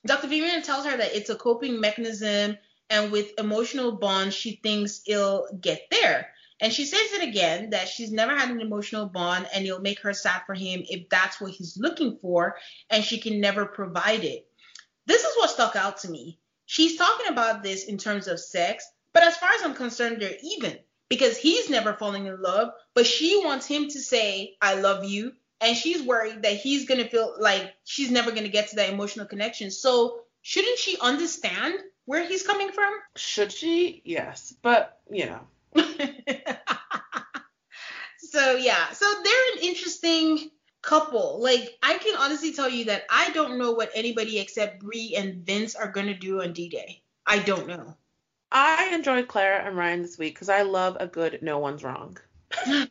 [0.07, 0.29] Dr.
[0.29, 2.59] Vivian tells her that it's a coping mechanism,
[2.91, 6.29] and with emotional bonds, she thinks it'll get there.
[6.61, 10.01] And she says it again that she's never had an emotional bond and it'll make
[10.01, 12.57] her sad for him if that's what he's looking for,
[12.91, 14.47] and she can never provide it.
[15.07, 16.39] This is what stuck out to me.
[16.67, 20.39] She's talking about this in terms of sex, but as far as I'm concerned, they're
[20.43, 20.79] even
[21.09, 25.33] because he's never falling in love, but she wants him to say, I love you.
[25.61, 28.77] And she's worried that he's going to feel like she's never going to get to
[28.77, 29.71] that emotional connection.
[29.71, 32.93] So, shouldn't she understand where he's coming from?
[33.17, 34.03] Should she?
[34.05, 34.55] Yes.
[34.63, 35.41] But, you know.
[38.19, 38.91] so, yeah.
[38.93, 40.51] So, they're an interesting
[40.85, 41.41] couple.
[41.41, 45.45] Like I can honestly tell you that I don't know what anybody except Bree and
[45.45, 47.03] Vince are gonna do on D-Day.
[47.27, 47.97] I don't know.
[48.53, 52.19] I enjoyed Clara and Ryan this week because I love a good no one's wrong.
[52.67, 52.87] no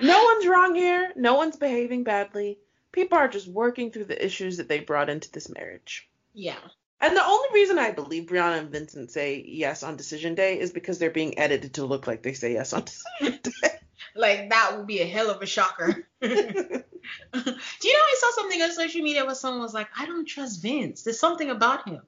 [0.00, 1.12] one's wrong here.
[1.16, 2.58] No one's behaving badly.
[2.92, 6.08] People are just working through the issues that they brought into this marriage.
[6.32, 6.58] Yeah.
[7.02, 10.70] And the only reason I believe Brianna and Vincent say yes on decision day is
[10.70, 12.84] because they're being edited to look like they say yes on
[13.20, 13.68] decision day.
[14.14, 16.06] like that would be a hell of a shocker.
[16.22, 20.26] Do you know I saw something on social media where someone was like, I don't
[20.26, 21.02] trust Vince.
[21.02, 22.02] There's something about him.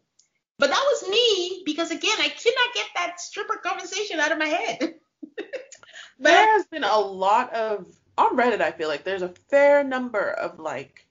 [0.59, 4.47] But that was me because again, I cannot get that stripper conversation out of my
[4.47, 4.95] head.
[5.37, 5.45] but
[6.21, 8.61] there has been a lot of on Reddit.
[8.61, 11.09] I feel like there's a fair number of like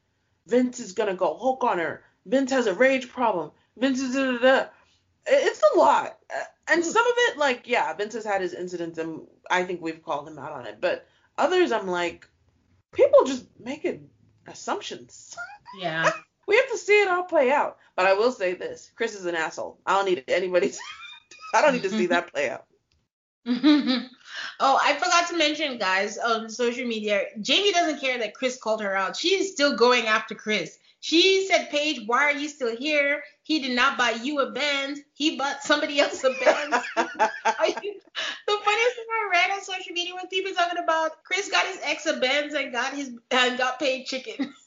[0.47, 2.05] Vince is gonna go Hulk on her.
[2.26, 3.51] Vince has a rage problem.
[3.77, 4.65] Vince is da, da, da.
[5.25, 8.99] It's a lot, uh, and some of it like yeah, Vince has had his incidents,
[8.99, 10.79] and I think we've called him out on it.
[10.81, 12.27] But others, I'm like,
[12.91, 14.09] people just making
[14.47, 15.35] assumptions.
[15.79, 16.11] Yeah.
[16.47, 17.77] we have to see it all play out.
[17.95, 19.79] But I will say this: Chris is an asshole.
[19.85, 20.69] I don't need anybody.
[20.69, 20.77] To,
[21.53, 22.65] I don't need to see that play out.
[23.45, 28.81] oh, I forgot to mention, guys, on social media, Jamie doesn't care that Chris called
[28.81, 29.15] her out.
[29.15, 30.77] She is still going after Chris.
[31.03, 33.25] She said, Paige, why are you still here?
[33.41, 35.01] He did not buy you a Benz.
[35.11, 36.39] He bought somebody else a Benz.
[36.95, 41.77] the funniest thing I read on social media was people talking about Chris got his
[41.84, 44.53] ex a Benz and got his and got paid chicken.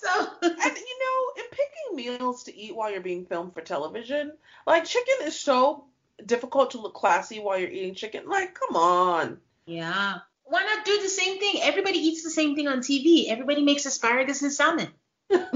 [0.00, 4.32] So and you know, in picking meals to eat while you're being filmed for television,
[4.64, 5.86] like chicken is so
[6.24, 8.28] difficult to look classy while you're eating chicken.
[8.28, 9.40] Like, come on.
[9.66, 10.18] Yeah.
[10.48, 11.60] Why not do the same thing?
[11.62, 13.28] Everybody eats the same thing on TV.
[13.28, 14.88] Everybody makes asparagus and salmon.
[15.30, 15.52] so,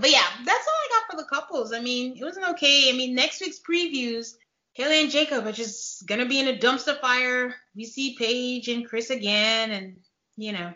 [0.00, 1.72] but yeah, that's all I got for the couples.
[1.72, 2.88] I mean, it wasn't okay.
[2.88, 4.36] I mean, next week's previews,
[4.74, 7.56] Haley and Jacob are just gonna be in a dumpster fire.
[7.74, 9.96] We see Paige and Chris again, and
[10.36, 10.72] you know.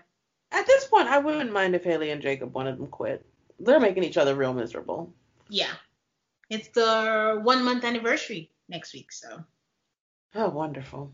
[0.50, 3.24] At this point, I wouldn't mind if Haley and Jacob wanted them quit.
[3.60, 5.12] They're making each other real miserable.
[5.48, 5.72] Yeah.
[6.48, 9.44] It's the one month anniversary next week, so.
[10.34, 11.12] Oh, wonderful.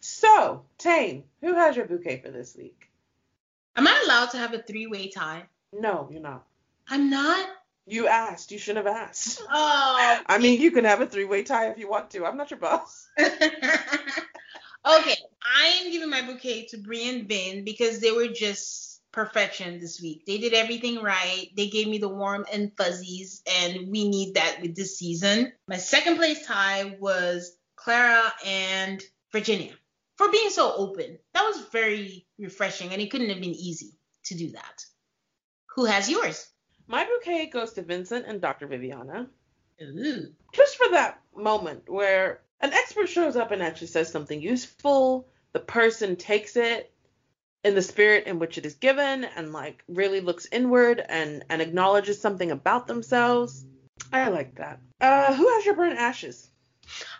[0.00, 2.90] So, Tane, who has your bouquet for this week?
[3.76, 5.44] Am I allowed to have a three way tie?
[5.72, 6.44] No, you're not.
[6.88, 7.46] I'm not?
[7.86, 8.50] You asked.
[8.50, 9.42] You shouldn't have asked.
[9.50, 10.20] Oh.
[10.26, 12.24] I mean, you can have a three way tie if you want to.
[12.24, 13.08] I'm not your boss.
[14.86, 19.78] Okay, I am giving my bouquet to Bree and Vin because they were just perfection
[19.78, 20.24] this week.
[20.24, 21.48] They did everything right.
[21.54, 25.52] They gave me the warm and fuzzies, and we need that with this season.
[25.68, 29.02] My second place tie was Clara and
[29.32, 29.74] Virginia
[30.20, 31.18] for being so open.
[31.32, 33.92] That was very refreshing, and it couldn't have been easy
[34.24, 34.84] to do that.
[35.76, 36.46] Who has yours?
[36.86, 38.66] My bouquet goes to Vincent and Dr.
[38.66, 39.30] Viviana.
[39.80, 40.26] Ooh.
[40.52, 45.26] Just for that moment where an expert shows up and actually says something useful.
[45.54, 46.92] The person takes it
[47.64, 51.62] in the spirit in which it is given and like really looks inward and and
[51.62, 53.64] acknowledges something about themselves.
[54.12, 54.80] I like that.
[55.00, 56.49] Uh, who has your burnt ashes?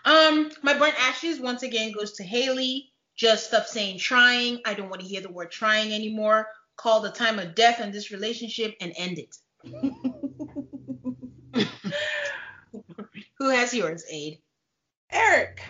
[0.05, 2.91] Um, my burnt ashes once again goes to Haley.
[3.15, 4.61] Just stop saying trying.
[4.65, 6.47] I don't want to hear the word trying anymore.
[6.75, 9.35] Call the time of death in this relationship and end it.
[13.37, 14.39] Who has yours, Aid?
[15.11, 15.61] Erik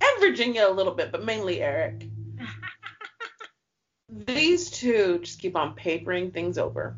[0.00, 2.06] and Virginia a little bit, but mainly Erik.
[4.10, 6.96] These two just keep on papering things over.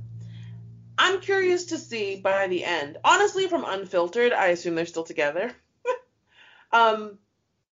[0.99, 2.99] I'm curious to see by the end.
[3.05, 5.53] Honestly, from unfiltered, I assume they're still together.
[6.73, 7.19] Um,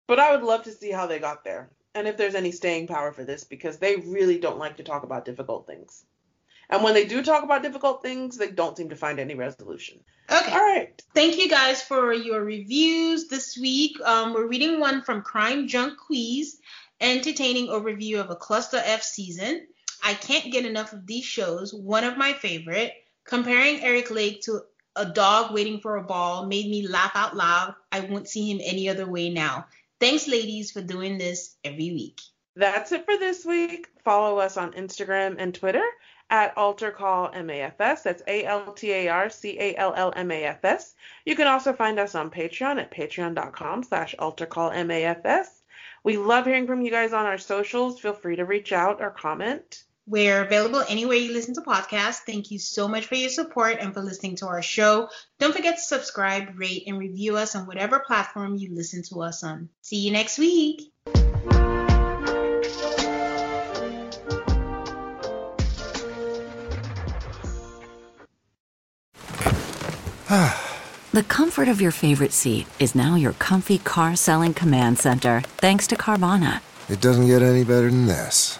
[0.08, 2.88] but I would love to see how they got there and if there's any staying
[2.88, 6.06] power for this because they really don't like to talk about difficult things.
[6.70, 10.00] And when they do talk about difficult things, they don't seem to find any resolution.
[10.30, 10.52] Okay.
[10.52, 11.02] All right.
[11.14, 13.98] Thank you guys for your reviews this week.
[14.04, 16.58] Um, we're reading one from Crime Junk Quiz,
[17.00, 19.68] entertaining overview of a Cluster F season.
[20.04, 21.74] I can't get enough of these shows.
[21.74, 22.94] One of my favorite.
[23.26, 24.62] Comparing Erik Lake to
[24.96, 27.76] a dog waiting for a ball made me laugh out loud.
[27.92, 29.68] I won't see him any other way now.
[30.00, 32.22] Thanks, ladies, for doing this every week.
[32.56, 33.88] That's it for this week.
[34.04, 35.84] Follow us on Instagram and Twitter
[36.30, 38.04] at Altar Call MAFS.
[38.04, 40.94] That's A L T A R C A L L M A F S.
[41.26, 45.48] You can also find us on Patreon at patreon.com slash altarcallmafs.
[46.04, 48.00] We love hearing from you guys on our socials.
[48.00, 49.85] Feel free to reach out or comment.
[50.08, 52.20] We're available anywhere you listen to podcasts.
[52.28, 55.10] Thank you so much for your support and for listening to our show.
[55.40, 59.44] Don't forget to subscribe, rate, and review us on whatever platform you listen to us
[59.44, 59.70] on.
[59.82, 60.92] See you next week.
[71.14, 75.88] the comfort of your favorite seat is now your comfy car selling command center, thanks
[75.88, 76.62] to Carvana.
[76.90, 78.60] It doesn't get any better than this.